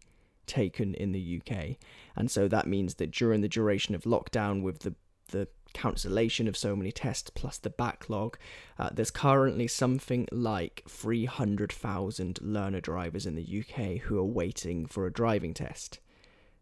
taken 0.50 0.94
in 0.94 1.12
the 1.12 1.40
UK. 1.40 1.76
And 2.16 2.30
so 2.30 2.48
that 2.48 2.66
means 2.66 2.96
that 2.96 3.12
during 3.12 3.40
the 3.40 3.48
duration 3.48 3.94
of 3.94 4.02
lockdown, 4.02 4.62
with 4.62 4.80
the, 4.80 4.94
the 5.28 5.46
cancellation 5.72 6.48
of 6.48 6.56
so 6.56 6.74
many 6.74 6.90
tests 6.90 7.30
plus 7.30 7.56
the 7.56 7.70
backlog, 7.70 8.36
uh, 8.78 8.90
there's 8.92 9.12
currently 9.12 9.68
something 9.68 10.26
like 10.32 10.82
300,000 10.88 12.40
learner 12.42 12.80
drivers 12.80 13.26
in 13.26 13.36
the 13.36 13.60
UK 13.60 14.02
who 14.02 14.18
are 14.18 14.24
waiting 14.24 14.86
for 14.86 15.06
a 15.06 15.12
driving 15.12 15.54
test. 15.54 16.00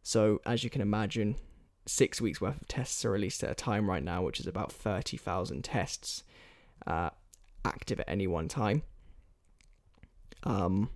So, 0.02 0.40
as 0.46 0.62
you 0.62 0.70
can 0.70 0.82
imagine, 0.82 1.36
six 1.86 2.20
weeks 2.20 2.40
worth 2.40 2.60
of 2.60 2.68
tests 2.68 3.04
are 3.04 3.10
released 3.10 3.42
at 3.42 3.50
a 3.50 3.54
time 3.54 3.88
right 3.88 4.04
now, 4.04 4.22
which 4.22 4.38
is 4.38 4.46
about 4.46 4.70
30,000 4.70 5.64
tests 5.64 6.22
uh, 6.86 7.10
active 7.64 8.00
at 8.00 8.08
any 8.08 8.26
one 8.26 8.48
time. 8.48 8.82
Um, 10.44 10.90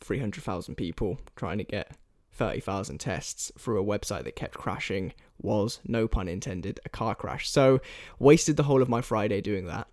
300,000 0.00 0.76
people 0.76 1.18
trying 1.36 1.58
to 1.58 1.64
get 1.64 1.92
30,000 2.32 2.98
tests 2.98 3.52
through 3.58 3.80
a 3.80 3.84
website 3.84 4.24
that 4.24 4.36
kept 4.36 4.54
crashing 4.54 5.12
was, 5.40 5.80
no 5.86 6.06
pun 6.06 6.28
intended, 6.28 6.80
a 6.84 6.88
car 6.88 7.14
crash. 7.14 7.48
So, 7.48 7.80
wasted 8.18 8.56
the 8.56 8.64
whole 8.64 8.82
of 8.82 8.88
my 8.88 9.00
Friday 9.00 9.40
doing 9.40 9.66
that 9.66 9.88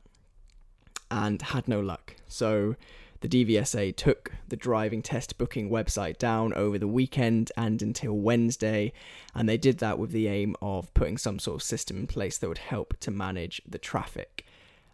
and 1.09 1.41
had 1.41 1.67
no 1.67 1.79
luck. 1.79 2.15
So, 2.27 2.75
the 3.21 3.27
DVSA 3.27 3.95
took 3.95 4.31
the 4.47 4.55
driving 4.55 5.01
test 5.01 5.37
booking 5.37 5.69
website 5.69 6.17
down 6.17 6.53
over 6.53 6.77
the 6.77 6.87
weekend 6.87 7.51
and 7.57 7.81
until 7.81 8.13
Wednesday, 8.13 8.93
and 9.33 9.49
they 9.49 9.57
did 9.57 9.79
that 9.79 9.97
with 9.97 10.11
the 10.11 10.27
aim 10.27 10.55
of 10.61 10.93
putting 10.93 11.17
some 11.17 11.39
sort 11.39 11.55
of 11.55 11.63
system 11.63 11.97
in 11.97 12.07
place 12.07 12.37
that 12.37 12.47
would 12.47 12.59
help 12.59 12.95
to 12.99 13.11
manage 13.11 13.61
the 13.67 13.79
traffic. 13.79 14.45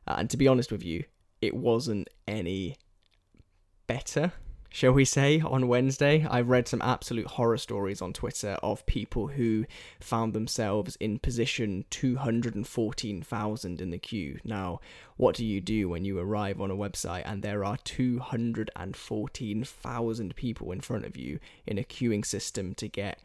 Uh, 0.07 0.15
and 0.17 0.29
to 0.29 0.37
be 0.37 0.47
honest 0.47 0.71
with 0.71 0.83
you, 0.83 1.03
it 1.41 1.53
wasn't 1.53 2.09
any 2.27 2.77
better 3.87 4.31
shall 4.73 4.91
we 4.91 5.05
say, 5.05 5.39
on 5.39 5.67
Wednesday. 5.67 6.25
I've 6.27 6.49
read 6.49 6.67
some 6.67 6.81
absolute 6.81 7.27
horror 7.27 7.59
stories 7.59 8.01
on 8.01 8.11
Twitter 8.11 8.57
of 8.63 8.83
people 8.87 9.27
who 9.27 9.67
found 9.99 10.33
themselves 10.33 10.95
in 10.95 11.19
position 11.19 11.85
214,000 11.91 13.79
in 13.79 13.91
the 13.91 13.99
queue. 13.99 14.39
Now, 14.43 14.79
what 15.15 15.35
do 15.35 15.45
you 15.45 15.61
do 15.61 15.89
when 15.89 16.05
you 16.05 16.17
arrive 16.17 16.59
on 16.59 16.71
a 16.71 16.75
website 16.75 17.21
and 17.25 17.43
there 17.43 17.63
are 17.63 17.77
214,000 17.83 20.35
people 20.35 20.71
in 20.71 20.81
front 20.81 21.05
of 21.05 21.15
you 21.15 21.37
in 21.67 21.77
a 21.77 21.83
queuing 21.83 22.25
system 22.25 22.73
to 22.73 22.87
get 22.87 23.19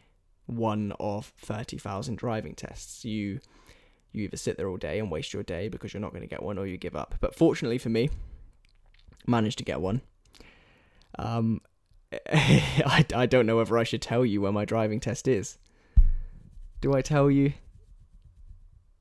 one 0.44 0.92
of 1.00 1.32
30,000 1.38 2.18
driving 2.18 2.54
tests? 2.54 3.06
You 3.06 3.40
you 4.12 4.24
either 4.24 4.36
sit 4.36 4.58
there 4.58 4.68
all 4.68 4.76
day 4.76 4.98
and 4.98 5.10
waste 5.10 5.32
your 5.32 5.44
day 5.44 5.68
because 5.68 5.94
you're 5.94 6.02
not 6.02 6.12
going 6.12 6.20
to 6.20 6.28
get 6.28 6.42
one 6.42 6.58
or 6.58 6.66
you 6.66 6.76
give 6.76 6.96
up. 6.96 7.14
But 7.20 7.34
fortunately 7.34 7.78
for 7.78 7.88
me, 7.88 8.10
managed 9.26 9.56
to 9.58 9.64
get 9.64 9.80
one. 9.80 10.02
Um, 11.18 11.60
I, 12.32 13.04
I 13.14 13.26
don't 13.26 13.46
know 13.46 13.56
whether 13.56 13.76
I 13.76 13.84
should 13.84 14.02
tell 14.02 14.24
you 14.24 14.40
where 14.40 14.52
my 14.52 14.64
driving 14.64 15.00
test 15.00 15.28
is. 15.28 15.58
Do 16.80 16.94
I 16.94 17.02
tell 17.02 17.30
you? 17.30 17.52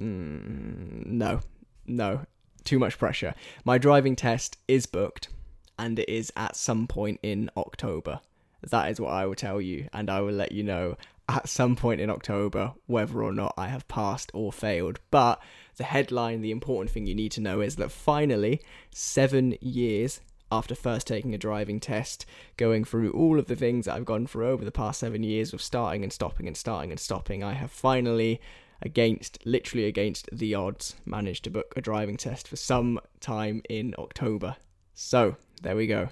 Mm, 0.01 1.05
no, 1.05 1.41
no, 1.85 2.25
too 2.63 2.79
much 2.79 2.97
pressure. 2.97 3.33
My 3.63 3.77
driving 3.77 4.15
test 4.15 4.57
is 4.67 4.85
booked, 4.85 5.29
and 5.77 5.99
it 5.99 6.09
is 6.09 6.31
at 6.35 6.55
some 6.55 6.87
point 6.87 7.19
in 7.23 7.49
October. 7.55 8.19
That 8.61 8.89
is 8.89 8.99
what 8.99 9.13
I 9.13 9.25
will 9.25 9.35
tell 9.35 9.61
you, 9.61 9.87
and 9.93 10.09
I 10.09 10.21
will 10.21 10.33
let 10.33 10.51
you 10.51 10.63
know 10.63 10.97
at 11.29 11.49
some 11.49 11.75
point 11.75 12.01
in 12.01 12.09
October 12.09 12.73
whether 12.85 13.21
or 13.21 13.33
not 13.33 13.53
I 13.57 13.67
have 13.67 13.87
passed 13.87 14.31
or 14.33 14.51
failed. 14.51 14.99
But 15.11 15.41
the 15.75 15.83
headline, 15.83 16.41
the 16.41 16.51
important 16.51 16.89
thing 16.89 17.05
you 17.05 17.15
need 17.15 17.31
to 17.33 17.41
know 17.41 17.61
is 17.61 17.75
that 17.75 17.91
finally, 17.91 18.61
seven 18.91 19.55
years 19.61 20.21
after 20.51 20.75
first 20.75 21.07
taking 21.07 21.33
a 21.33 21.37
driving 21.37 21.79
test, 21.79 22.25
going 22.55 22.83
through 22.83 23.11
all 23.11 23.39
of 23.39 23.47
the 23.47 23.55
things 23.55 23.85
that 23.85 23.95
I've 23.95 24.05
gone 24.05 24.27
through 24.27 24.47
over 24.47 24.63
the 24.63 24.71
past 24.71 24.99
seven 24.99 25.23
years 25.23 25.53
of 25.53 25.61
starting 25.61 26.03
and 26.03 26.13
stopping 26.13 26.47
and 26.47 26.55
starting 26.55 26.91
and 26.91 26.99
stopping, 26.99 27.43
I 27.43 27.53
have 27.53 27.71
finally, 27.71 28.39
against 28.81 29.39
literally 29.45 29.85
against 29.85 30.29
the 30.31 30.55
odds, 30.55 30.95
managed 31.05 31.43
to 31.45 31.49
book 31.49 31.73
a 31.75 31.81
driving 31.81 32.17
test 32.17 32.47
for 32.47 32.55
some 32.55 32.99
time 33.19 33.61
in 33.69 33.93
October. 33.97 34.55
So, 34.93 35.35
there 35.61 35.75
we 35.75 35.87
go. 35.87 36.09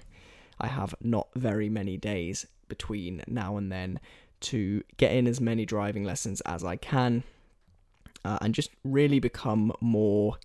I 0.59 0.67
have 0.67 0.95
not 1.01 1.27
very 1.35 1.69
many 1.69 1.97
days 1.97 2.45
between 2.67 3.23
now 3.27 3.57
and 3.57 3.71
then 3.71 3.99
to 4.41 4.83
get 4.97 5.11
in 5.11 5.27
as 5.27 5.39
many 5.39 5.65
driving 5.65 6.03
lessons 6.03 6.41
as 6.41 6.63
I 6.63 6.75
can 6.75 7.23
uh, 8.23 8.39
and 8.41 8.53
just 8.53 8.71
really 8.83 9.19
become 9.19 9.71
more 9.79 10.37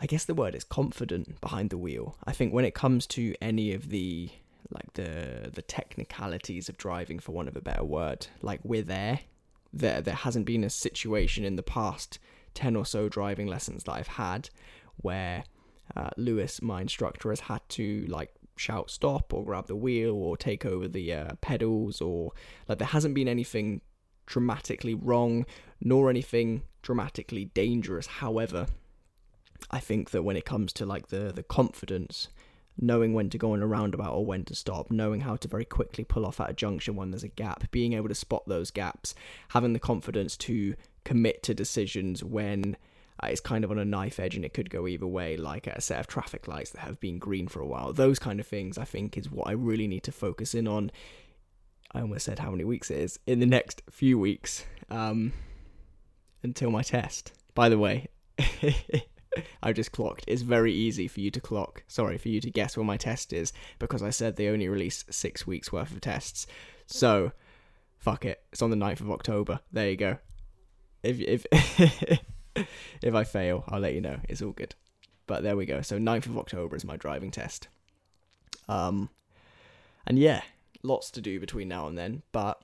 I 0.00 0.06
guess 0.06 0.24
the 0.24 0.34
word 0.34 0.54
is 0.54 0.64
confident 0.64 1.40
behind 1.40 1.70
the 1.70 1.78
wheel. 1.78 2.16
I 2.24 2.32
think 2.32 2.52
when 2.52 2.64
it 2.64 2.74
comes 2.74 3.06
to 3.08 3.34
any 3.40 3.72
of 3.72 3.88
the 3.88 4.30
like 4.70 4.92
the 4.94 5.50
the 5.52 5.62
technicalities 5.62 6.68
of 6.68 6.76
driving 6.76 7.18
for 7.18 7.32
one 7.32 7.48
of 7.48 7.56
a 7.56 7.60
better 7.60 7.84
word, 7.84 8.26
like 8.42 8.60
we're 8.62 8.82
there. 8.82 9.20
There 9.72 10.00
there 10.00 10.14
hasn't 10.14 10.46
been 10.46 10.64
a 10.64 10.70
situation 10.70 11.44
in 11.44 11.56
the 11.56 11.62
past 11.62 12.18
10 12.54 12.74
or 12.76 12.86
so 12.86 13.08
driving 13.08 13.46
lessons 13.46 13.84
that 13.84 13.92
I've 13.92 14.06
had 14.08 14.48
where 14.96 15.44
uh, 15.94 16.10
Lewis, 16.16 16.62
my 16.62 16.80
instructor, 16.80 17.30
has 17.30 17.40
had 17.40 17.60
to 17.70 18.06
like 18.08 18.32
shout 18.56 18.90
stop 18.90 19.32
or 19.34 19.44
grab 19.44 19.66
the 19.66 19.76
wheel 19.76 20.14
or 20.14 20.36
take 20.36 20.64
over 20.64 20.88
the 20.88 21.12
uh, 21.12 21.34
pedals 21.42 22.00
or 22.00 22.32
like 22.68 22.78
there 22.78 22.88
hasn't 22.88 23.14
been 23.14 23.28
anything 23.28 23.82
dramatically 24.24 24.94
wrong 24.94 25.44
nor 25.80 26.10
anything 26.10 26.62
dramatically 26.82 27.46
dangerous. 27.46 28.06
However, 28.06 28.66
I 29.70 29.80
think 29.80 30.10
that 30.10 30.22
when 30.22 30.36
it 30.36 30.44
comes 30.44 30.72
to 30.74 30.86
like 30.86 31.08
the 31.08 31.32
the 31.32 31.42
confidence, 31.42 32.28
knowing 32.78 33.14
when 33.14 33.30
to 33.30 33.38
go 33.38 33.52
on 33.52 33.62
a 33.62 33.66
roundabout 33.66 34.12
or 34.12 34.24
when 34.24 34.44
to 34.44 34.54
stop, 34.54 34.90
knowing 34.90 35.20
how 35.20 35.36
to 35.36 35.48
very 35.48 35.64
quickly 35.64 36.04
pull 36.04 36.26
off 36.26 36.40
at 36.40 36.50
a 36.50 36.54
junction 36.54 36.96
when 36.96 37.10
there's 37.10 37.24
a 37.24 37.28
gap, 37.28 37.70
being 37.70 37.94
able 37.94 38.08
to 38.08 38.14
spot 38.14 38.42
those 38.46 38.70
gaps, 38.70 39.14
having 39.50 39.72
the 39.72 39.78
confidence 39.78 40.36
to 40.36 40.74
commit 41.04 41.42
to 41.42 41.54
decisions 41.54 42.22
when 42.22 42.76
uh, 43.22 43.28
it's 43.28 43.40
kind 43.40 43.64
of 43.64 43.70
on 43.70 43.78
a 43.78 43.84
knife 43.84 44.20
edge 44.20 44.36
and 44.36 44.44
it 44.44 44.52
could 44.52 44.68
go 44.68 44.86
either 44.86 45.06
way, 45.06 45.36
like 45.36 45.66
a 45.66 45.80
set 45.80 46.00
of 46.00 46.06
traffic 46.06 46.46
lights 46.46 46.70
that 46.70 46.80
have 46.80 47.00
been 47.00 47.18
green 47.18 47.48
for 47.48 47.60
a 47.60 47.66
while. 47.66 47.92
Those 47.92 48.18
kind 48.18 48.40
of 48.40 48.46
things, 48.46 48.76
I 48.76 48.84
think, 48.84 49.16
is 49.16 49.30
what 49.30 49.48
I 49.48 49.52
really 49.52 49.86
need 49.86 50.02
to 50.04 50.12
focus 50.12 50.54
in 50.54 50.68
on. 50.68 50.90
I 51.92 52.00
almost 52.00 52.26
said 52.26 52.40
how 52.40 52.50
many 52.50 52.64
weeks 52.64 52.90
it 52.90 52.98
is 52.98 53.18
in 53.26 53.40
the 53.40 53.46
next 53.46 53.82
few 53.90 54.18
weeks 54.18 54.66
um, 54.90 55.32
until 56.42 56.70
my 56.70 56.82
test. 56.82 57.32
By 57.54 57.70
the 57.70 57.78
way, 57.78 58.08
I 59.62 59.72
just 59.72 59.92
clocked. 59.92 60.24
It's 60.26 60.42
very 60.42 60.72
easy 60.72 61.08
for 61.08 61.20
you 61.20 61.30
to 61.30 61.40
clock. 61.40 61.84
Sorry, 61.88 62.18
for 62.18 62.28
you 62.28 62.40
to 62.40 62.50
guess 62.50 62.76
where 62.76 62.84
my 62.84 62.96
test 62.96 63.32
is 63.32 63.52
because 63.78 64.02
I 64.02 64.10
said 64.10 64.36
they 64.36 64.48
only 64.48 64.68
release 64.68 65.04
six 65.10 65.46
weeks 65.46 65.72
worth 65.72 65.92
of 65.92 66.00
tests. 66.00 66.46
So, 66.86 67.32
fuck 67.98 68.24
it. 68.24 68.42
It's 68.52 68.62
on 68.62 68.70
the 68.70 68.76
9th 68.76 69.00
of 69.00 69.10
October. 69.10 69.60
There 69.72 69.90
you 69.90 69.96
go. 69.96 70.18
If 71.02 71.20
if 71.20 71.46
if 73.02 73.14
I 73.14 73.24
fail, 73.24 73.64
I'll 73.68 73.80
let 73.80 73.94
you 73.94 74.00
know. 74.00 74.18
It's 74.28 74.42
all 74.42 74.52
good. 74.52 74.74
But 75.26 75.42
there 75.42 75.56
we 75.56 75.66
go. 75.66 75.82
So 75.82 75.98
9th 75.98 76.26
of 76.26 76.38
October 76.38 76.76
is 76.76 76.84
my 76.84 76.96
driving 76.96 77.30
test. 77.30 77.68
Um, 78.68 79.10
and 80.06 80.18
yeah, 80.18 80.42
lots 80.82 81.10
to 81.12 81.20
do 81.20 81.40
between 81.40 81.68
now 81.68 81.86
and 81.86 81.98
then. 81.98 82.22
But 82.32 82.60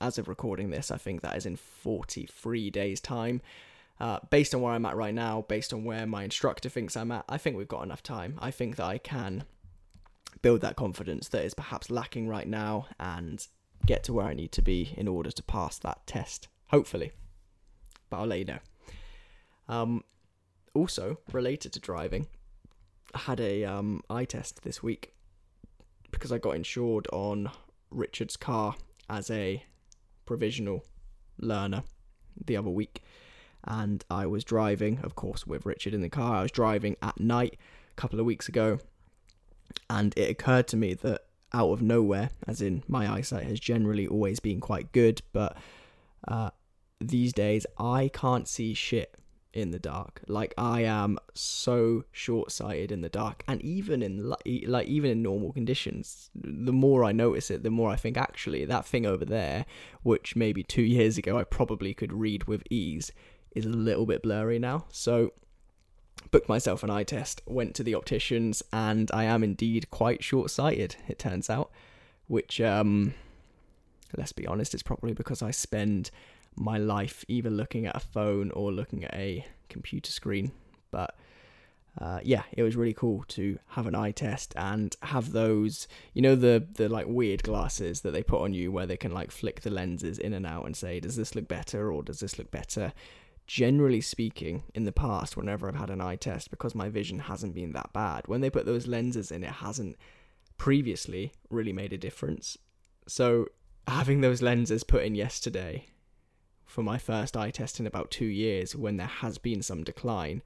as 0.00 0.18
of 0.18 0.28
recording 0.28 0.70
this, 0.70 0.90
I 0.90 0.96
think 0.96 1.22
that 1.22 1.36
is 1.36 1.46
in 1.46 1.56
43 1.56 2.70
days' 2.70 3.00
time. 3.00 3.40
Uh, 4.00 4.18
based 4.28 4.54
on 4.54 4.60
where 4.60 4.72
I'm 4.72 4.86
at 4.86 4.96
right 4.96 5.14
now, 5.14 5.42
based 5.48 5.72
on 5.72 5.84
where 5.84 6.06
my 6.06 6.24
instructor 6.24 6.68
thinks 6.68 6.96
I'm 6.96 7.12
at, 7.12 7.24
I 7.28 7.38
think 7.38 7.56
we've 7.56 7.68
got 7.68 7.84
enough 7.84 8.02
time. 8.02 8.38
I 8.40 8.50
think 8.50 8.76
that 8.76 8.86
I 8.86 8.98
can 8.98 9.44
build 10.42 10.60
that 10.62 10.76
confidence 10.76 11.28
that 11.28 11.44
is 11.44 11.54
perhaps 11.54 11.90
lacking 11.90 12.28
right 12.28 12.48
now 12.48 12.86
and 12.98 13.46
get 13.86 14.02
to 14.04 14.12
where 14.12 14.26
I 14.26 14.34
need 14.34 14.52
to 14.52 14.62
be 14.62 14.92
in 14.96 15.06
order 15.06 15.30
to 15.30 15.42
pass 15.44 15.78
that 15.78 16.06
test. 16.06 16.48
Hopefully. 16.68 17.12
But 18.10 18.18
I'll 18.18 18.26
let 18.26 18.40
you 18.40 18.44
know. 18.46 18.58
Um, 19.68 20.04
also, 20.74 21.20
related 21.32 21.72
to 21.74 21.80
driving, 21.80 22.26
I 23.14 23.20
had 23.20 23.40
a 23.40 23.64
um, 23.64 24.02
eye 24.10 24.24
test 24.24 24.62
this 24.64 24.82
week 24.82 25.14
because 26.10 26.32
I 26.32 26.38
got 26.38 26.56
insured 26.56 27.06
on 27.12 27.50
Richard's 27.90 28.36
car 28.36 28.74
as 29.08 29.30
a 29.30 29.64
provisional 30.26 30.84
learner 31.38 31.84
the 32.44 32.56
other 32.56 32.70
week 32.70 33.02
and 33.66 34.04
I 34.10 34.26
was 34.26 34.44
driving, 34.44 35.00
of 35.02 35.14
course, 35.14 35.46
with 35.46 35.66
Richard 35.66 35.94
in 35.94 36.02
the 36.02 36.08
car. 36.08 36.36
I 36.36 36.42
was 36.42 36.50
driving 36.50 36.96
at 37.02 37.18
night 37.20 37.56
a 37.90 38.00
couple 38.00 38.20
of 38.20 38.26
weeks 38.26 38.48
ago, 38.48 38.78
and 39.88 40.12
it 40.16 40.30
occurred 40.30 40.68
to 40.68 40.76
me 40.76 40.94
that 40.94 41.22
out 41.52 41.70
of 41.70 41.80
nowhere, 41.80 42.30
as 42.46 42.60
in 42.60 42.82
my 42.88 43.10
eyesight 43.10 43.44
has 43.44 43.60
generally 43.60 44.06
always 44.06 44.40
been 44.40 44.60
quite 44.60 44.92
good, 44.92 45.22
but 45.32 45.56
uh, 46.26 46.50
these 47.00 47.32
days 47.32 47.66
I 47.78 48.10
can't 48.12 48.48
see 48.48 48.74
shit 48.74 49.16
in 49.52 49.70
the 49.70 49.78
dark. 49.78 50.20
Like 50.26 50.52
I 50.58 50.82
am 50.82 51.16
so 51.32 52.04
short-sighted 52.10 52.90
in 52.90 53.00
the 53.02 53.08
dark, 53.08 53.44
and 53.46 53.62
even 53.62 54.02
in 54.02 54.28
like 54.66 54.86
even 54.88 55.10
in 55.10 55.22
normal 55.22 55.52
conditions, 55.52 56.30
the 56.34 56.72
more 56.72 57.04
I 57.04 57.12
notice 57.12 57.50
it, 57.50 57.62
the 57.62 57.70
more 57.70 57.90
I 57.90 57.96
think 57.96 58.16
actually 58.16 58.64
that 58.64 58.84
thing 58.84 59.06
over 59.06 59.24
there, 59.24 59.64
which 60.02 60.36
maybe 60.36 60.64
two 60.64 60.82
years 60.96 61.16
ago 61.16 61.38
I 61.38 61.44
probably 61.44 61.94
could 61.94 62.12
read 62.12 62.44
with 62.44 62.64
ease, 62.68 63.12
is 63.54 63.66
a 63.66 63.70
little 63.70 64.06
bit 64.06 64.22
blurry 64.22 64.58
now. 64.58 64.84
So 64.90 65.32
booked 66.30 66.48
myself 66.48 66.82
an 66.82 66.90
eye 66.90 67.04
test, 67.04 67.42
went 67.46 67.74
to 67.76 67.82
the 67.82 67.94
opticians, 67.94 68.62
and 68.72 69.10
I 69.12 69.24
am 69.24 69.44
indeed 69.44 69.90
quite 69.90 70.22
short 70.22 70.50
sighted, 70.50 70.96
it 71.08 71.18
turns 71.18 71.48
out. 71.48 71.70
Which, 72.26 72.60
um, 72.60 73.14
let's 74.16 74.32
be 74.32 74.46
honest, 74.46 74.74
it's 74.74 74.82
probably 74.82 75.12
because 75.12 75.42
I 75.42 75.50
spend 75.50 76.10
my 76.56 76.78
life 76.78 77.24
either 77.28 77.50
looking 77.50 77.86
at 77.86 77.96
a 77.96 78.00
phone 78.00 78.50
or 78.52 78.72
looking 78.72 79.04
at 79.04 79.14
a 79.14 79.46
computer 79.68 80.10
screen. 80.10 80.52
But 80.90 81.14
uh, 82.00 82.20
yeah, 82.24 82.42
it 82.52 82.62
was 82.62 82.74
really 82.76 82.94
cool 82.94 83.24
to 83.28 83.58
have 83.68 83.86
an 83.86 83.94
eye 83.94 84.10
test 84.10 84.52
and 84.56 84.96
have 85.02 85.32
those, 85.32 85.86
you 86.12 86.22
know, 86.22 86.34
the 86.34 86.66
the 86.74 86.88
like 86.88 87.06
weird 87.06 87.42
glasses 87.42 88.00
that 88.00 88.12
they 88.12 88.22
put 88.22 88.40
on 88.40 88.52
you 88.52 88.72
where 88.72 88.86
they 88.86 88.96
can 88.96 89.12
like 89.12 89.30
flick 89.30 89.60
the 89.60 89.70
lenses 89.70 90.18
in 90.18 90.32
and 90.32 90.46
out 90.46 90.66
and 90.66 90.76
say, 90.76 90.98
does 90.98 91.16
this 91.16 91.34
look 91.34 91.46
better 91.46 91.92
or 91.92 92.02
does 92.02 92.20
this 92.20 92.38
look 92.38 92.50
better? 92.50 92.92
Generally 93.46 94.00
speaking, 94.00 94.64
in 94.74 94.84
the 94.84 94.92
past, 94.92 95.36
whenever 95.36 95.68
I've 95.68 95.74
had 95.76 95.90
an 95.90 96.00
eye 96.00 96.16
test, 96.16 96.50
because 96.50 96.74
my 96.74 96.88
vision 96.88 97.18
hasn't 97.20 97.54
been 97.54 97.72
that 97.72 97.92
bad, 97.92 98.26
when 98.26 98.40
they 98.40 98.50
put 98.50 98.66
those 98.66 98.86
lenses 98.86 99.30
in, 99.30 99.44
it 99.44 99.50
hasn't 99.50 99.96
previously 100.56 101.32
really 101.50 101.72
made 101.72 101.92
a 101.92 101.98
difference. 101.98 102.56
So, 103.06 103.46
having 103.86 104.20
those 104.20 104.40
lenses 104.40 104.82
put 104.82 105.04
in 105.04 105.14
yesterday 105.14 105.86
for 106.64 106.82
my 106.82 106.96
first 106.96 107.36
eye 107.36 107.50
test 107.50 107.78
in 107.78 107.86
about 107.86 108.10
two 108.10 108.24
years, 108.24 108.74
when 108.74 108.96
there 108.96 109.06
has 109.06 109.36
been 109.36 109.62
some 109.62 109.84
decline, 109.84 110.42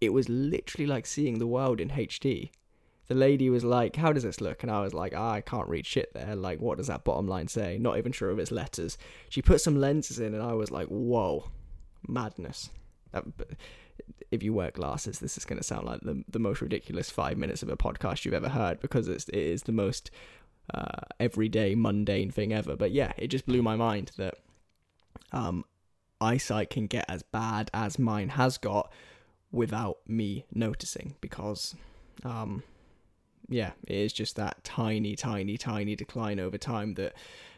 it 0.00 0.12
was 0.12 0.28
literally 0.28 0.86
like 0.86 1.06
seeing 1.06 1.38
the 1.38 1.46
world 1.46 1.80
in 1.80 1.90
HD. 1.90 2.50
The 3.06 3.14
lady 3.14 3.50
was 3.50 3.62
like, 3.62 3.96
How 3.96 4.12
does 4.12 4.24
this 4.24 4.40
look? 4.40 4.62
And 4.62 4.72
I 4.72 4.80
was 4.80 4.94
like, 4.94 5.12
ah, 5.14 5.32
I 5.32 5.40
can't 5.42 5.68
read 5.68 5.86
shit 5.86 6.12
there. 6.14 6.34
Like, 6.34 6.60
what 6.60 6.78
does 6.78 6.86
that 6.88 7.04
bottom 7.04 7.28
line 7.28 7.46
say? 7.46 7.78
Not 7.78 7.98
even 7.98 8.10
sure 8.10 8.30
of 8.30 8.38
its 8.38 8.50
letters. 8.50 8.98
She 9.28 9.42
put 9.42 9.60
some 9.60 9.76
lenses 9.76 10.18
in, 10.18 10.34
and 10.34 10.42
I 10.42 10.54
was 10.54 10.72
like, 10.72 10.88
Whoa 10.88 11.50
madness. 12.06 12.70
if 14.30 14.42
you 14.42 14.52
wear 14.52 14.70
glasses, 14.70 15.18
this 15.18 15.36
is 15.36 15.44
going 15.44 15.58
to 15.58 15.64
sound 15.64 15.86
like 15.86 16.00
the 16.00 16.24
the 16.28 16.38
most 16.38 16.60
ridiculous 16.60 17.10
five 17.10 17.36
minutes 17.36 17.62
of 17.62 17.68
a 17.68 17.76
podcast 17.76 18.24
you've 18.24 18.34
ever 18.34 18.48
heard 18.48 18.80
because 18.80 19.08
it's 19.08 19.28
it 19.28 19.36
is 19.36 19.64
the 19.64 19.72
most 19.72 20.10
uh, 20.72 21.00
everyday 21.20 21.74
mundane 21.74 22.30
thing 22.30 22.52
ever. 22.52 22.76
But 22.76 22.92
yeah, 22.92 23.12
it 23.16 23.28
just 23.28 23.46
blew 23.46 23.62
my 23.62 23.76
mind 23.76 24.12
that 24.16 24.34
um, 25.32 25.64
eyesight 26.20 26.70
can 26.70 26.86
get 26.86 27.04
as 27.08 27.22
bad 27.22 27.70
as 27.74 27.98
mine 27.98 28.30
has 28.30 28.58
got 28.58 28.92
without 29.50 29.98
me 30.06 30.46
noticing 30.52 31.14
because 31.20 31.74
um, 32.24 32.62
yeah, 33.48 33.72
it 33.86 33.96
is 33.96 34.12
just 34.12 34.36
that 34.36 34.62
tiny, 34.64 35.16
tiny, 35.16 35.56
tiny 35.56 35.96
decline 35.96 36.40
over 36.40 36.58
time 36.58 36.94
that 36.94 37.14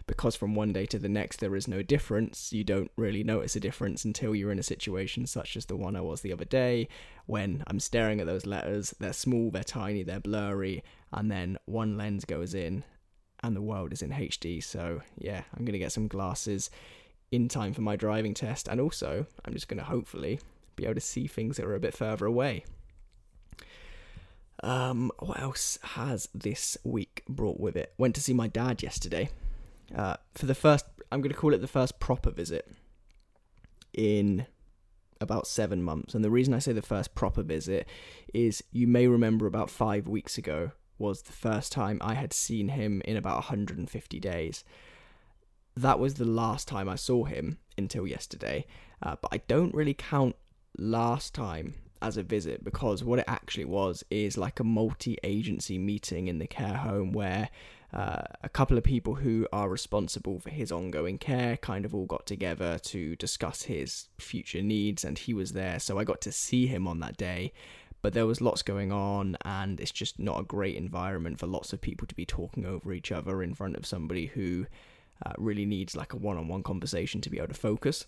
because 0.06 0.36
from 0.36 0.54
one 0.54 0.72
day 0.72 0.84
to 0.86 0.98
the 0.98 1.08
next 1.08 1.38
there 1.40 1.56
is 1.56 1.66
no 1.66 1.82
difference, 1.82 2.52
you 2.52 2.64
don't 2.64 2.90
really 2.96 3.24
notice 3.24 3.56
a 3.56 3.60
difference 3.60 4.04
until 4.04 4.34
you're 4.34 4.52
in 4.52 4.58
a 4.58 4.62
situation 4.62 5.26
such 5.26 5.56
as 5.56 5.66
the 5.66 5.76
one 5.76 5.96
I 5.96 6.00
was 6.00 6.20
the 6.20 6.32
other 6.32 6.44
day 6.44 6.88
when 7.26 7.62
I'm 7.66 7.80
staring 7.80 8.20
at 8.20 8.26
those 8.26 8.46
letters. 8.46 8.94
They're 8.98 9.12
small, 9.12 9.50
they're 9.50 9.64
tiny, 9.64 10.02
they're 10.02 10.20
blurry, 10.20 10.82
and 11.12 11.30
then 11.30 11.58
one 11.64 11.96
lens 11.96 12.24
goes 12.24 12.54
in 12.54 12.84
and 13.42 13.54
the 13.54 13.62
world 13.62 13.92
is 13.92 14.02
in 14.02 14.10
HD. 14.10 14.62
So, 14.62 15.02
yeah, 15.18 15.42
I'm 15.54 15.64
going 15.64 15.72
to 15.74 15.78
get 15.78 15.92
some 15.92 16.08
glasses 16.08 16.70
in 17.30 17.48
time 17.48 17.72
for 17.72 17.82
my 17.82 17.96
driving 17.96 18.34
test, 18.34 18.68
and 18.68 18.80
also 18.80 19.26
I'm 19.44 19.52
just 19.52 19.68
going 19.68 19.78
to 19.78 19.84
hopefully 19.84 20.40
be 20.76 20.84
able 20.84 20.94
to 20.94 21.00
see 21.00 21.26
things 21.26 21.56
that 21.56 21.66
are 21.66 21.74
a 21.74 21.80
bit 21.80 21.94
further 21.94 22.26
away. 22.26 22.64
Um, 24.64 25.12
what 25.18 25.38
else 25.38 25.78
has 25.82 26.26
this 26.34 26.78
week 26.84 27.22
brought 27.28 27.60
with 27.60 27.76
it? 27.76 27.92
Went 27.98 28.14
to 28.14 28.22
see 28.22 28.32
my 28.32 28.48
dad 28.48 28.82
yesterday. 28.82 29.28
Uh, 29.94 30.16
for 30.34 30.46
the 30.46 30.54
first, 30.54 30.86
I'm 31.12 31.20
going 31.20 31.34
to 31.34 31.38
call 31.38 31.52
it 31.52 31.60
the 31.60 31.66
first 31.66 32.00
proper 32.00 32.30
visit 32.30 32.66
in 33.92 34.46
about 35.20 35.46
seven 35.46 35.82
months. 35.82 36.14
And 36.14 36.24
the 36.24 36.30
reason 36.30 36.54
I 36.54 36.60
say 36.60 36.72
the 36.72 36.80
first 36.80 37.14
proper 37.14 37.42
visit 37.42 37.86
is 38.32 38.64
you 38.72 38.86
may 38.86 39.06
remember 39.06 39.46
about 39.46 39.68
five 39.68 40.08
weeks 40.08 40.38
ago 40.38 40.70
was 40.96 41.20
the 41.22 41.32
first 41.32 41.70
time 41.70 41.98
I 42.00 42.14
had 42.14 42.32
seen 42.32 42.68
him 42.68 43.02
in 43.04 43.18
about 43.18 43.36
150 43.36 44.18
days. 44.18 44.64
That 45.76 45.98
was 45.98 46.14
the 46.14 46.24
last 46.24 46.68
time 46.68 46.88
I 46.88 46.96
saw 46.96 47.24
him 47.24 47.58
until 47.76 48.06
yesterday. 48.06 48.64
Uh, 49.02 49.16
but 49.20 49.28
I 49.30 49.42
don't 49.46 49.74
really 49.74 49.92
count 49.92 50.36
last 50.78 51.34
time 51.34 51.74
as 52.04 52.16
a 52.16 52.22
visit 52.22 52.62
because 52.62 53.02
what 53.02 53.18
it 53.18 53.24
actually 53.26 53.64
was 53.64 54.04
is 54.10 54.36
like 54.36 54.60
a 54.60 54.64
multi 54.64 55.16
agency 55.22 55.78
meeting 55.78 56.28
in 56.28 56.38
the 56.38 56.46
care 56.46 56.76
home 56.76 57.12
where 57.12 57.48
uh, 57.94 58.22
a 58.42 58.48
couple 58.48 58.76
of 58.76 58.82
people 58.82 59.14
who 59.14 59.46
are 59.52 59.68
responsible 59.68 60.40
for 60.40 60.50
his 60.50 60.72
ongoing 60.72 61.16
care 61.16 61.56
kind 61.56 61.84
of 61.84 61.94
all 61.94 62.06
got 62.06 62.26
together 62.26 62.76
to 62.80 63.14
discuss 63.16 63.62
his 63.62 64.08
future 64.18 64.62
needs, 64.62 65.04
and 65.04 65.16
he 65.16 65.32
was 65.32 65.52
there. 65.52 65.78
So 65.78 65.96
I 65.96 66.04
got 66.04 66.20
to 66.22 66.32
see 66.32 66.66
him 66.66 66.88
on 66.88 66.98
that 67.00 67.16
day. 67.16 67.52
But 68.02 68.12
there 68.12 68.26
was 68.26 68.40
lots 68.40 68.62
going 68.62 68.90
on, 68.90 69.38
and 69.44 69.80
it's 69.80 69.92
just 69.92 70.18
not 70.18 70.40
a 70.40 70.44
great 70.44 70.74
environment 70.74 71.38
for 71.38 71.46
lots 71.46 71.72
of 71.72 71.80
people 71.80 72.06
to 72.08 72.14
be 72.16 72.26
talking 72.26 72.66
over 72.66 72.92
each 72.92 73.12
other 73.12 73.42
in 73.44 73.54
front 73.54 73.76
of 73.76 73.86
somebody 73.86 74.26
who 74.26 74.66
uh, 75.24 75.32
really 75.38 75.64
needs 75.64 75.96
like 75.96 76.12
a 76.12 76.16
one 76.16 76.36
on 76.36 76.48
one 76.48 76.64
conversation 76.64 77.20
to 77.20 77.30
be 77.30 77.38
able 77.38 77.48
to 77.48 77.54
focus. 77.54 78.06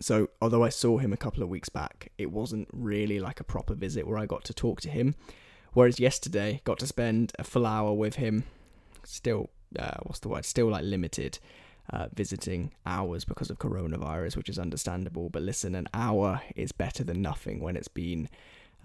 So, 0.00 0.28
although 0.42 0.64
I 0.64 0.68
saw 0.68 0.98
him 0.98 1.12
a 1.12 1.16
couple 1.16 1.42
of 1.42 1.48
weeks 1.48 1.68
back, 1.68 2.10
it 2.18 2.30
wasn't 2.30 2.68
really 2.72 3.20
like 3.20 3.40
a 3.40 3.44
proper 3.44 3.74
visit 3.74 4.06
where 4.06 4.18
I 4.18 4.26
got 4.26 4.44
to 4.44 4.54
talk 4.54 4.80
to 4.82 4.90
him. 4.90 5.14
Whereas 5.72 5.98
yesterday, 5.98 6.60
got 6.64 6.78
to 6.80 6.86
spend 6.86 7.32
a 7.38 7.44
full 7.44 7.66
hour 7.66 7.92
with 7.92 8.16
him. 8.16 8.44
Still, 9.04 9.50
uh, 9.78 9.98
what's 10.02 10.20
the 10.20 10.28
word? 10.28 10.44
Still 10.44 10.68
like 10.68 10.84
limited 10.84 11.38
uh, 11.90 12.08
visiting 12.14 12.72
hours 12.86 13.24
because 13.24 13.50
of 13.50 13.58
coronavirus, 13.58 14.36
which 14.36 14.48
is 14.48 14.58
understandable. 14.58 15.30
But 15.30 15.42
listen, 15.42 15.74
an 15.74 15.88
hour 15.92 16.40
is 16.56 16.72
better 16.72 17.04
than 17.04 17.20
nothing 17.22 17.60
when 17.60 17.76
it's 17.76 17.88
been 17.88 18.28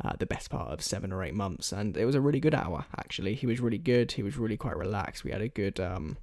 uh, 0.03 0.13
the 0.17 0.25
best 0.25 0.49
part 0.49 0.71
of 0.71 0.81
seven 0.81 1.11
or 1.11 1.23
eight 1.23 1.35
months. 1.35 1.71
And 1.71 1.95
it 1.95 2.05
was 2.05 2.15
a 2.15 2.21
really 2.21 2.39
good 2.39 2.55
hour, 2.55 2.85
actually. 2.97 3.35
He 3.35 3.45
was 3.45 3.59
really 3.59 3.77
good. 3.77 4.13
He 4.13 4.23
was 4.23 4.37
really 4.37 4.57
quite 4.57 4.77
relaxed. 4.77 5.23
We 5.23 5.31
had 5.31 5.41
a 5.41 5.47
good, 5.47 5.79
um, 5.79 6.17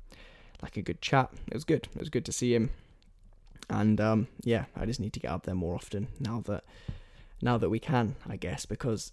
like 0.63 0.77
a 0.77 0.83
good 0.83 1.01
chat. 1.01 1.31
It 1.49 1.55
was 1.55 1.65
good. 1.65 1.89
It 1.95 2.01
was 2.01 2.11
good 2.11 2.25
to 2.27 2.33
see 2.33 2.55
him 2.55 2.71
and 3.69 4.01
um, 4.01 4.29
yeah, 4.43 4.67
I 4.77 4.87
just 4.87 5.01
need 5.01 5.13
to 5.15 5.21
get 5.21 5.31
up 5.31 5.45
there 5.45 5.55
more 5.55 5.75
often 5.75 6.09
now 6.21 6.43
that 6.47 6.65
now 7.43 7.59
that 7.59 7.69
we 7.69 7.79
can, 7.79 8.17
I 8.29 8.37
guess, 8.37 8.65
because 8.65 9.13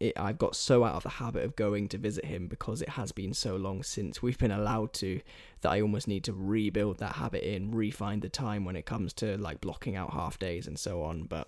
it, 0.00 0.18
I've 0.18 0.38
got 0.38 0.56
so 0.56 0.82
out 0.82 0.96
of 0.96 1.04
the 1.04 1.08
habit 1.10 1.44
of 1.44 1.54
going 1.54 1.88
to 1.90 1.98
visit 1.98 2.24
him 2.24 2.48
because 2.48 2.82
it 2.82 2.88
has 2.90 3.12
been 3.12 3.32
so 3.32 3.54
long 3.54 3.84
since 3.84 4.20
we've 4.20 4.38
been 4.38 4.50
allowed 4.50 4.92
to 4.94 5.20
that 5.60 5.70
I 5.70 5.80
almost 5.80 6.08
need 6.08 6.24
to 6.24 6.32
rebuild 6.32 6.98
that 6.98 7.16
habit 7.16 7.44
in, 7.44 7.70
refine 7.70 8.18
the 8.18 8.28
time 8.28 8.64
when 8.64 8.74
it 8.74 8.84
comes 8.84 9.12
to 9.14 9.36
like 9.38 9.60
blocking 9.60 9.94
out 9.94 10.12
half 10.12 10.40
days 10.40 10.66
and 10.66 10.76
so 10.76 11.02
on. 11.04 11.24
But 11.24 11.46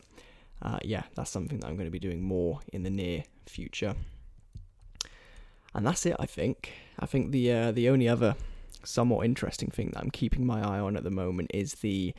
uh, 0.63 0.78
yeah, 0.85 1.02
that's 1.17 1.30
something 1.30 1.59
that 1.61 1.67
I'm 1.67 1.75
going 1.75 1.89
to 1.89 1.91
be 1.91 1.99
doing 1.99 2.23
more 2.23 2.61
in 2.73 2.85
the 2.85 2.91
near 2.91 3.25
future. 3.47 3.97
And 5.75 5.85
that's 5.85 6.07
it, 6.07 6.15
I 6.21 6.26
think. 6.26 6.73
I 7.00 7.07
think 7.07 7.33
the 7.33 7.52
uh, 7.52 7.73
the 7.73 7.89
only 7.89 8.09
other 8.09 8.37
somewhat 8.84 9.25
interesting 9.25 9.70
thing 9.70 9.90
that 9.92 10.00
I'm 10.00 10.10
keeping 10.10 10.47
my 10.47 10.60
eye 10.60 10.80
on 10.80 10.97
at 10.97 11.04
the 11.04 11.10
moment 11.10 11.50
is 11.54 11.75
the 11.75 12.14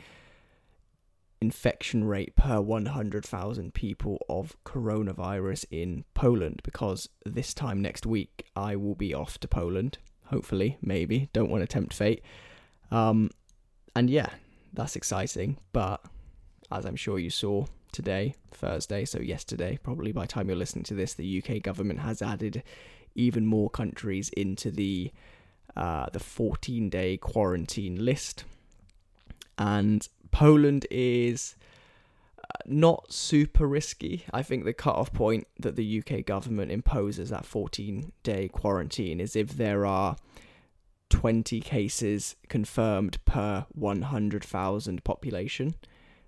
infection 1.41 2.04
rate 2.06 2.36
per 2.36 2.60
100,000 2.60 3.73
people 3.73 4.17
of 4.30 4.56
coronavirus 4.65 5.65
in 5.69 6.06
Poland 6.13 6.62
because 6.63 7.10
this 7.25 7.54
time 7.54 7.82
next 7.82 8.06
week 8.06 8.47
I 8.56 8.75
will 8.75 8.95
be 8.95 9.13
off 9.13 9.38
to 9.39 9.47
Poland. 9.47 9.97
Hopefully, 10.25 10.78
maybe. 10.82 11.30
Don't 11.34 11.51
want 11.51 11.62
to 11.62 11.67
tempt 11.67 11.93
fate. 11.93 12.23
Um, 12.89 13.30
and 13.95 14.10
yeah, 14.10 14.30
that's 14.73 14.95
exciting. 14.95 15.58
But 15.71 16.04
as 16.71 16.86
I'm 16.86 16.95
sure 16.95 17.19
you 17.19 17.30
saw 17.30 17.65
today, 17.91 18.36
Thursday, 18.51 19.06
so 19.06 19.19
yesterday, 19.19 19.78
probably 19.82 20.12
by 20.12 20.21
the 20.21 20.28
time 20.28 20.47
you're 20.47 20.58
listening 20.58 20.86
to 20.86 20.95
this, 20.95 21.13
the 21.13 21.43
UK 21.43 21.62
government 21.62 21.99
has 21.99 22.21
added 22.21 22.63
even 23.13 23.45
more 23.45 23.69
countries 23.69 24.30
into 24.30 24.71
the 24.71 25.12
uh, 25.76 26.08
the 26.12 26.20
14 26.20 26.90
day 26.90 27.18
quarantine 27.18 28.04
list. 28.04 28.44
And 29.58 30.08
Poland 30.32 30.86
is 30.92 31.56
uh, 32.38 32.44
not 32.66 33.12
super 33.12 33.68
risky. 33.68 34.26
I 34.34 34.44
think 34.44 34.66
the 34.66 34.74
cut-off 34.74 35.14
point 35.14 35.48
that 35.60 35.76
the 35.76 36.04
UK 36.04 36.26
government 36.26 36.72
imposes 36.72 37.30
that 37.30 37.46
14 37.46 38.12
day 38.24 38.48
quarantine 38.50 39.20
is 39.20 39.36
if 39.36 39.56
there 39.58 39.86
are 39.86 40.18
20 41.10 41.62
cases 41.62 42.36
confirmed 42.50 43.24
per 43.26 43.66
100,000 43.74 45.04
population. 45.04 45.76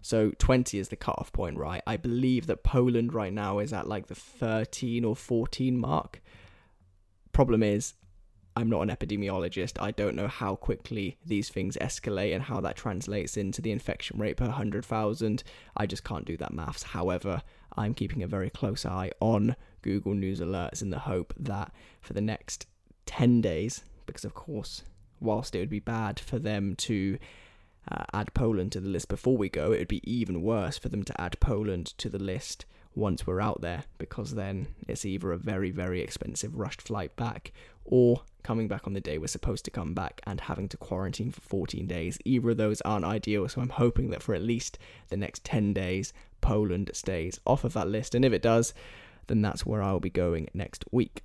So 0.01 0.31
20 0.37 0.77
is 0.79 0.89
the 0.89 0.95
cut-off 0.95 1.33
point, 1.33 1.57
right? 1.57 1.81
I 1.85 1.97
believe 1.97 2.47
that 2.47 2.63
Poland 2.63 3.13
right 3.13 3.33
now 3.33 3.59
is 3.59 3.73
at 3.73 3.87
like 3.87 4.07
the 4.07 4.15
13 4.15 5.03
or 5.03 5.15
14 5.15 5.77
mark. 5.77 6.21
Problem 7.33 7.63
is, 7.63 7.95
I'm 8.57 8.69
not 8.69 8.81
an 8.81 8.89
epidemiologist. 8.89 9.79
I 9.79 9.91
don't 9.91 10.15
know 10.15 10.27
how 10.27 10.55
quickly 10.55 11.19
these 11.23 11.47
things 11.47 11.77
escalate 11.79 12.33
and 12.33 12.41
how 12.41 12.59
that 12.61 12.75
translates 12.75 13.37
into 13.37 13.61
the 13.61 13.71
infection 13.71 14.19
rate 14.19 14.37
per 14.37 14.45
100,000. 14.45 15.43
I 15.75 15.85
just 15.85 16.03
can't 16.03 16.25
do 16.25 16.37
that 16.37 16.51
maths. 16.51 16.81
However, 16.81 17.43
I'm 17.77 17.93
keeping 17.93 18.23
a 18.23 18.27
very 18.27 18.49
close 18.49 18.83
eye 18.83 19.11
on 19.19 19.55
Google 19.83 20.15
News 20.15 20.39
alerts 20.39 20.81
in 20.81 20.89
the 20.89 20.97
hope 20.97 21.35
that 21.37 21.71
for 22.01 22.13
the 22.13 22.21
next 22.21 22.65
10 23.05 23.41
days, 23.41 23.83
because 24.07 24.25
of 24.25 24.33
course, 24.33 24.81
whilst 25.19 25.53
it 25.53 25.59
would 25.59 25.69
be 25.69 25.79
bad 25.79 26.19
for 26.19 26.39
them 26.39 26.75
to 26.77 27.19
uh, 27.91 28.05
add 28.11 28.33
Poland 28.33 28.71
to 28.71 28.79
the 28.79 28.89
list 28.89 29.07
before 29.07 29.37
we 29.37 29.49
go, 29.49 29.71
it 29.71 29.77
would 29.77 29.87
be 29.87 30.11
even 30.11 30.41
worse 30.41 30.79
for 30.79 30.89
them 30.89 31.03
to 31.03 31.21
add 31.21 31.39
Poland 31.39 31.85
to 31.99 32.09
the 32.09 32.17
list 32.17 32.65
once 32.97 33.27
we're 33.27 33.39
out 33.39 33.61
there 33.61 33.83
because 33.97 34.33
then 34.33 34.67
it's 34.87 35.05
either 35.05 35.31
a 35.31 35.37
very, 35.37 35.71
very 35.71 36.01
expensive 36.01 36.55
rushed 36.55 36.81
flight 36.81 37.15
back 37.15 37.51
or 37.85 38.21
coming 38.43 38.67
back 38.67 38.87
on 38.87 38.93
the 38.93 39.01
day 39.01 39.17
we're 39.17 39.27
supposed 39.27 39.63
to 39.65 39.71
come 39.71 39.93
back 39.93 40.21
and 40.25 40.41
having 40.41 40.67
to 40.67 40.77
quarantine 40.77 41.31
for 41.31 41.41
14 41.41 41.85
days. 41.85 42.17
Either 42.25 42.51
of 42.51 42.57
those 42.57 42.81
aren't 42.81 43.05
ideal, 43.05 43.47
so 43.47 43.61
I'm 43.61 43.69
hoping 43.69 44.09
that 44.09 44.23
for 44.23 44.33
at 44.33 44.41
least 44.41 44.79
the 45.09 45.17
next 45.17 45.43
10 45.43 45.73
days, 45.73 46.11
Poland 46.41 46.89
stays 46.93 47.39
off 47.45 47.63
of 47.63 47.73
that 47.73 47.87
list. 47.87 48.15
And 48.15 48.25
if 48.25 48.33
it 48.33 48.41
does, 48.41 48.73
then 49.27 49.41
that's 49.41 49.65
where 49.65 49.83
I'll 49.83 49.99
be 49.99 50.09
going 50.09 50.47
next 50.53 50.83
week. 50.91 51.23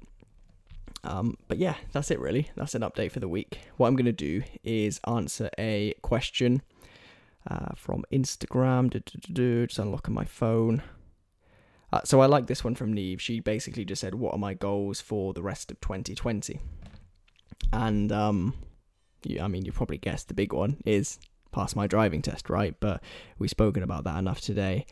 Um, 1.04 1.36
but 1.48 1.58
yeah, 1.58 1.76
that's 1.92 2.10
it 2.10 2.20
really. 2.20 2.50
That's 2.56 2.74
an 2.74 2.82
update 2.82 3.12
for 3.12 3.20
the 3.20 3.28
week. 3.28 3.60
What 3.76 3.88
I'm 3.88 3.96
going 3.96 4.04
to 4.06 4.12
do 4.12 4.42
is 4.62 5.00
answer 5.06 5.50
a 5.58 5.94
question 6.02 6.62
uh, 7.50 7.74
from 7.76 8.04
Instagram. 8.12 8.90
Just 9.68 9.78
unlocking 9.78 10.14
my 10.14 10.24
phone. 10.24 10.82
Uh, 11.92 12.00
so 12.04 12.20
I 12.20 12.26
like 12.26 12.46
this 12.46 12.64
one 12.64 12.74
from 12.74 12.92
Neve. 12.92 13.20
She 13.20 13.40
basically 13.40 13.84
just 13.84 14.00
said, 14.00 14.14
"What 14.14 14.34
are 14.34 14.38
my 14.38 14.54
goals 14.54 15.00
for 15.00 15.34
the 15.34 15.42
rest 15.42 15.70
of 15.70 15.80
2020?" 15.80 16.58
And 17.72 18.10
um, 18.10 18.54
I 19.40 19.48
mean, 19.48 19.64
you 19.64 19.72
probably 19.72 19.98
guessed 19.98 20.28
the 20.28 20.34
big 20.34 20.52
one 20.52 20.78
is 20.84 21.18
pass 21.52 21.76
my 21.76 21.86
driving 21.86 22.22
test, 22.22 22.48
right? 22.48 22.74
But 22.80 23.02
we've 23.38 23.50
spoken 23.50 23.82
about 23.82 24.04
that 24.04 24.18
enough 24.18 24.40
today. 24.40 24.86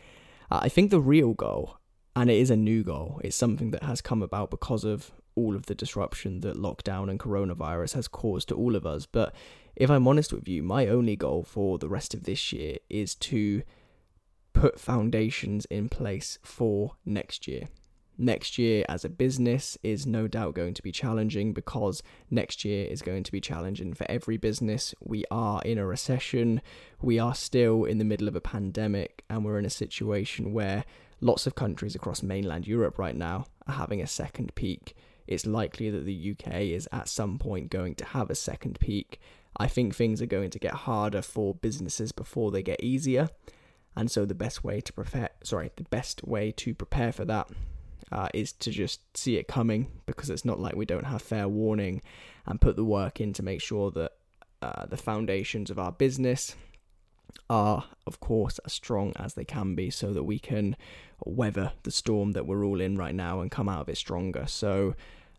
Uh, 0.51 0.61
I 0.63 0.69
think 0.69 0.91
the 0.91 1.01
real 1.01 1.33
goal, 1.33 1.79
and 2.15 2.31
it 2.31 2.37
is 2.37 2.51
a 2.51 2.57
new 2.57 2.83
goal, 2.85 3.21
it's 3.25 3.37
something 3.37 3.71
that 3.71 3.85
has 3.85 4.01
come 4.01 4.23
about 4.23 4.51
because 4.51 4.85
of 4.85 5.11
all 5.35 5.57
of 5.57 5.67
the 5.67 5.75
disruption 5.75 6.41
that 6.41 6.57
lockdown 6.57 7.09
and 7.09 7.19
coronavirus 7.19 7.95
has 7.95 8.09
caused 8.09 8.49
to 8.49 8.55
all 8.55 8.77
of 8.77 8.85
us. 8.85 9.07
But 9.07 9.35
if 9.75 9.91
I'm 9.91 10.07
honest 10.07 10.33
with 10.33 10.49
you, 10.49 10.63
my 10.63 10.87
only 10.87 11.17
goal 11.17 11.45
for 11.45 11.79
the 11.79 11.89
rest 11.89 12.13
of 12.13 12.25
this 12.25 12.53
year 12.53 12.77
is 12.91 13.15
to 13.17 13.63
put 14.53 14.81
foundations 14.81 15.67
in 15.67 15.89
place 15.89 16.39
for 16.43 16.97
next 17.05 17.47
year. 17.47 17.69
Next 18.23 18.59
year, 18.59 18.85
as 18.87 19.03
a 19.03 19.09
business, 19.09 19.79
is 19.83 20.07
no 20.07 20.29
doubt 20.29 20.55
going 20.55 20.75
to 20.75 20.83
be 20.83 20.93
challenging 20.93 21.55
because 21.55 22.03
next 22.31 22.67
year 22.67 22.87
is 22.87 23.01
going 23.01 23.23
to 23.23 23.33
be 23.33 23.41
challenging 23.41 23.95
for 23.95 24.05
every 24.11 24.37
business. 24.37 24.95
We 25.01 25.25
are 25.31 25.63
in 25.63 25.79
a 25.79 25.87
recession, 25.87 26.61
we 27.01 27.19
are 27.19 27.35
still 27.35 27.85
in 27.85 27.97
the 27.97 28.05
middle 28.05 28.29
of 28.29 28.37
a 28.37 28.41
pandemic, 28.43 29.25
and 29.31 29.43
we're 29.43 29.59
in 29.59 29.65
a 29.65 29.71
situation 29.71 30.53
where 30.53 30.85
lots 31.23 31.47
of 31.47 31.55
countries 31.55 31.95
across 31.95 32.23
mainland 32.23 32.67
Europe 32.67 32.99
right 32.99 33.17
now 33.17 33.47
are 33.67 33.75
having 33.75 34.03
a 34.03 34.07
second 34.07 34.55
peak. 34.55 34.95
It's 35.27 35.47
likely 35.47 35.89
that 35.89 36.05
the 36.05 36.37
UK 36.37 36.55
is 36.61 36.89
at 36.93 37.09
some 37.09 37.39
point 37.39 37.71
going 37.71 37.95
to 37.95 38.05
have 38.05 38.29
a 38.29 38.35
second 38.35 38.81
peak. 38.81 39.19
I 39.57 39.67
think 39.67 39.95
things 39.95 40.21
are 40.21 40.27
going 40.27 40.51
to 40.51 40.59
get 40.59 40.75
harder 40.75 41.23
for 41.23 41.55
businesses 41.55 42.13
before 42.13 42.51
they 42.51 42.63
get 42.63 42.83
easier. 42.83 43.31
And 43.97 44.11
so 44.11 44.25
the 44.25 44.35
best 44.35 44.63
way 44.65 44.81
to 44.81 44.93
prepare 44.93 45.31
sorry, 45.43 45.71
the 45.77 45.85
best 45.85 46.25
way 46.25 46.53
to 46.53 46.75
prepare 46.75 47.13
for 47.13 47.25
that 47.25 47.49
uh, 48.13 48.29
is 48.35 48.53
to 48.53 48.71
just 48.71 49.01
see 49.17 49.37
it 49.37 49.49
coming 49.49 49.89
because 50.07 50.31
it's 50.31 50.45
not 50.45 50.61
like 50.61 50.75
we 50.75 50.85
don't 50.85 51.07
have 51.07 51.23
fair 51.23 51.49
warning 51.49 52.03
and 52.47 52.61
put 52.61 52.77
the 52.77 52.85
work 52.85 53.21
in 53.21 53.33
to 53.35 53.43
make 53.43 53.61
sure 53.61 53.91
that 53.91 54.13
uh, 54.63 54.87
the 54.87 54.97
foundations 54.97 55.71
of 55.71 55.79
our 55.79 55.93
business 55.93 56.55
are, 57.49 57.85
of 58.07 58.21
course, 58.21 58.59
as 58.65 58.73
strong 58.73 59.13
as 59.17 59.35
they 59.35 59.45
can 59.45 59.75
be 59.75 59.91
so 59.91 60.13
that 60.13 60.25
we 60.25 60.39
can 60.39 60.77
weather 61.25 61.73
the 61.85 61.91
storm 61.91 62.33
that 62.33 62.47
we're 62.47 62.65
all 62.65 62.81
in 62.81 62.97
right 62.97 63.15
now 63.15 63.41
and 63.41 63.51
come 63.51 63.69
out 63.69 63.81
of 63.81 63.89
it 63.89 63.97
stronger. 63.97 64.45
So, 64.47 64.95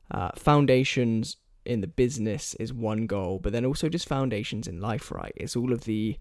uh, 0.10 0.32
foundations 0.36 1.38
in 1.66 1.82
the 1.82 1.88
business 1.88 2.56
is 2.56 2.74
one 2.74 3.06
goal, 3.06 3.40
but 3.40 3.54
then 3.54 3.66
also 3.66 3.90
just 3.90 4.08
foundations 4.08 4.68
in 4.68 4.82
life, 4.82 5.12
right? 5.12 5.34
It's 5.36 5.56
all 5.56 5.72
of 5.72 5.84
the 5.84 6.18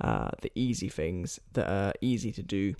uh, 0.00 0.30
the 0.42 0.50
easy 0.54 0.88
things 0.88 1.40
that 1.52 1.68
are 1.68 1.92
easy 2.00 2.32
to 2.32 2.42
do 2.42 2.74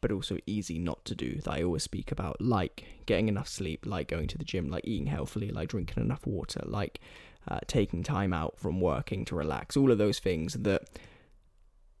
but 0.00 0.12
also 0.12 0.38
easy 0.46 0.78
not 0.78 1.04
to 1.04 1.14
do 1.14 1.40
that 1.44 1.50
I 1.50 1.62
always 1.62 1.82
speak 1.82 2.12
about, 2.12 2.40
like 2.40 2.84
getting 3.06 3.28
enough 3.28 3.48
sleep, 3.48 3.84
like 3.86 4.08
going 4.08 4.28
to 4.28 4.38
the 4.38 4.44
gym, 4.44 4.68
like 4.68 4.86
eating 4.86 5.06
healthily, 5.06 5.50
like 5.50 5.68
drinking 5.68 6.02
enough 6.02 6.26
water, 6.26 6.60
like 6.64 7.00
uh, 7.48 7.60
taking 7.66 8.02
time 8.02 8.32
out 8.32 8.58
from 8.58 8.80
working 8.80 9.24
to 9.26 9.34
relax, 9.34 9.76
all 9.76 9.90
of 9.90 9.98
those 9.98 10.18
things 10.18 10.54
that 10.54 10.82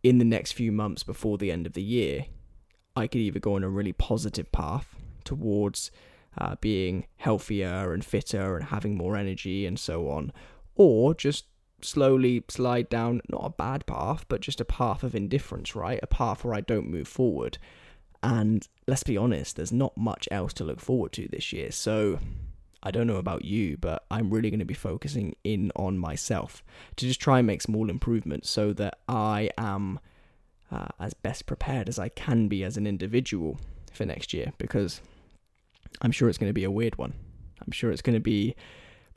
in 0.02 0.18
the 0.18 0.24
next 0.24 0.52
few 0.52 0.70
months 0.70 1.02
before 1.02 1.38
the 1.38 1.50
end 1.50 1.66
of 1.66 1.72
the 1.72 1.82
year, 1.82 2.26
I 2.94 3.06
could 3.06 3.20
either 3.20 3.40
go 3.40 3.54
on 3.54 3.64
a 3.64 3.68
really 3.68 3.92
positive 3.92 4.50
path 4.52 4.94
towards 5.24 5.90
uh, 6.36 6.56
being 6.60 7.06
healthier 7.16 7.92
and 7.92 8.04
fitter 8.04 8.56
and 8.56 8.66
having 8.66 8.96
more 8.96 9.16
energy 9.16 9.66
and 9.66 9.78
so 9.78 10.08
on, 10.08 10.32
or 10.76 11.14
just 11.14 11.46
slowly 11.80 12.44
slide 12.48 12.88
down 12.88 13.20
not 13.28 13.44
a 13.44 13.50
bad 13.50 13.86
path, 13.86 14.24
but 14.28 14.40
just 14.40 14.60
a 14.60 14.64
path 14.64 15.02
of 15.02 15.14
indifference, 15.14 15.74
right? 15.74 16.00
A 16.02 16.06
path 16.06 16.44
where 16.44 16.54
I 16.54 16.60
don't 16.60 16.90
move 16.90 17.08
forward. 17.08 17.58
And 18.22 18.66
let's 18.86 19.04
be 19.04 19.16
honest, 19.16 19.56
there's 19.56 19.72
not 19.72 19.96
much 19.96 20.28
else 20.30 20.52
to 20.54 20.64
look 20.64 20.80
forward 20.80 21.12
to 21.12 21.28
this 21.28 21.52
year. 21.52 21.70
So 21.70 22.18
I 22.82 22.90
don't 22.90 23.06
know 23.06 23.16
about 23.16 23.44
you, 23.44 23.76
but 23.76 24.04
I'm 24.10 24.30
really 24.30 24.50
going 24.50 24.58
to 24.60 24.64
be 24.64 24.74
focusing 24.74 25.36
in 25.44 25.70
on 25.76 25.98
myself 25.98 26.62
to 26.96 27.06
just 27.06 27.20
try 27.20 27.38
and 27.38 27.46
make 27.46 27.62
small 27.62 27.90
improvements 27.90 28.50
so 28.50 28.72
that 28.74 28.98
I 29.08 29.50
am 29.56 30.00
uh, 30.70 30.88
as 31.00 31.14
best 31.14 31.46
prepared 31.46 31.88
as 31.88 31.98
I 31.98 32.08
can 32.08 32.48
be 32.48 32.64
as 32.64 32.76
an 32.76 32.86
individual 32.86 33.58
for 33.92 34.04
next 34.04 34.34
year 34.34 34.52
because 34.58 35.00
I'm 36.02 36.12
sure 36.12 36.28
it's 36.28 36.38
going 36.38 36.50
to 36.50 36.54
be 36.54 36.64
a 36.64 36.70
weird 36.70 36.98
one. 36.98 37.14
I'm 37.64 37.72
sure 37.72 37.90
it's 37.90 38.02
going 38.02 38.14
to 38.14 38.20
be 38.20 38.54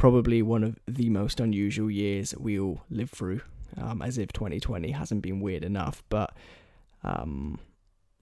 probably 0.01 0.41
one 0.41 0.63
of 0.63 0.79
the 0.87 1.11
most 1.11 1.39
unusual 1.39 1.91
years 1.91 2.33
we 2.39 2.59
all 2.59 2.81
live 2.89 3.11
through, 3.11 3.39
um, 3.77 4.01
as 4.01 4.17
if 4.17 4.33
2020 4.33 4.89
hasn't 4.89 5.21
been 5.21 5.39
weird 5.39 5.63
enough. 5.63 6.01
But 6.09 6.33
um, 7.03 7.59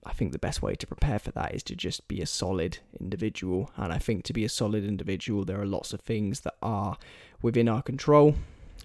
I 0.04 0.12
think 0.12 0.32
the 0.32 0.38
best 0.38 0.60
way 0.60 0.74
to 0.74 0.86
prepare 0.86 1.18
for 1.18 1.30
that 1.30 1.54
is 1.54 1.62
to 1.62 1.74
just 1.74 2.06
be 2.06 2.20
a 2.20 2.26
solid 2.26 2.80
individual. 3.00 3.70
And 3.78 3.94
I 3.94 3.98
think 3.98 4.24
to 4.24 4.34
be 4.34 4.44
a 4.44 4.48
solid 4.50 4.84
individual, 4.84 5.46
there 5.46 5.58
are 5.58 5.64
lots 5.64 5.94
of 5.94 6.02
things 6.02 6.40
that 6.40 6.56
are 6.62 6.98
within 7.40 7.66
our 7.66 7.80
control, 7.80 8.34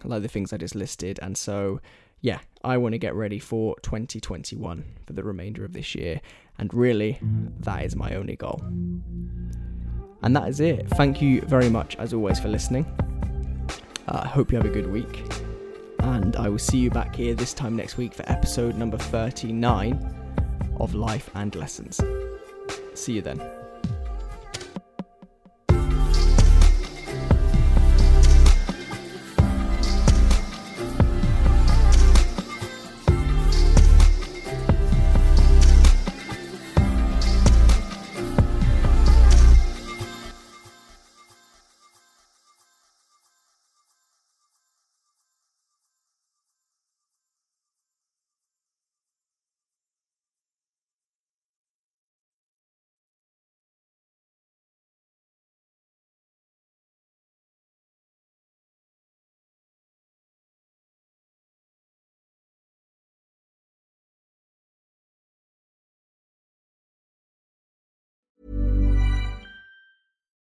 like 0.06 0.22
the 0.22 0.30
things 0.30 0.54
I 0.54 0.58
just 0.58 0.74
listed. 0.74 1.20
And 1.22 1.38
so, 1.38 1.82
yeah, 2.22 2.40
I 2.64 2.78
want 2.78 2.94
to 2.94 2.98
get 2.98 3.14
ready 3.14 3.40
for 3.40 3.76
2021 3.82 4.86
for 5.06 5.12
the 5.12 5.22
remainder 5.22 5.66
of 5.66 5.74
this 5.74 5.96
year. 5.96 6.22
And 6.58 6.74
really, 6.74 7.20
that 7.60 7.84
is 7.84 7.94
my 7.94 8.16
only 8.16 8.38
goal. 8.38 8.62
And 10.26 10.36
that 10.36 10.50
is 10.50 10.60
it. 10.60 10.90
Thank 10.90 11.22
you 11.22 11.42
very 11.42 11.70
much, 11.70 11.96
as 11.98 12.12
always, 12.12 12.40
for 12.40 12.48
listening. 12.50 12.84
Uh, 14.08 14.22
I 14.24 14.28
hope 14.28 14.52
you 14.52 14.58
have 14.58 14.66
a 14.66 14.74
good 14.74 14.92
week. 14.92 15.24
And 16.00 16.36
I 16.36 16.50
will 16.50 16.60
see 16.60 16.80
you 16.80 16.90
back 16.90 17.16
here 17.16 17.36
this 17.36 17.54
time 17.54 17.76
next 17.76 17.98
week 17.98 18.14
for 18.14 18.24
episode 18.28 18.76
number 18.76 18.98
39 18.98 20.74
of 20.80 20.96
life 20.96 21.30
and 21.36 21.56
lessons. 21.56 22.02
See 22.96 23.14
you 23.14 23.22
then. 23.22 23.40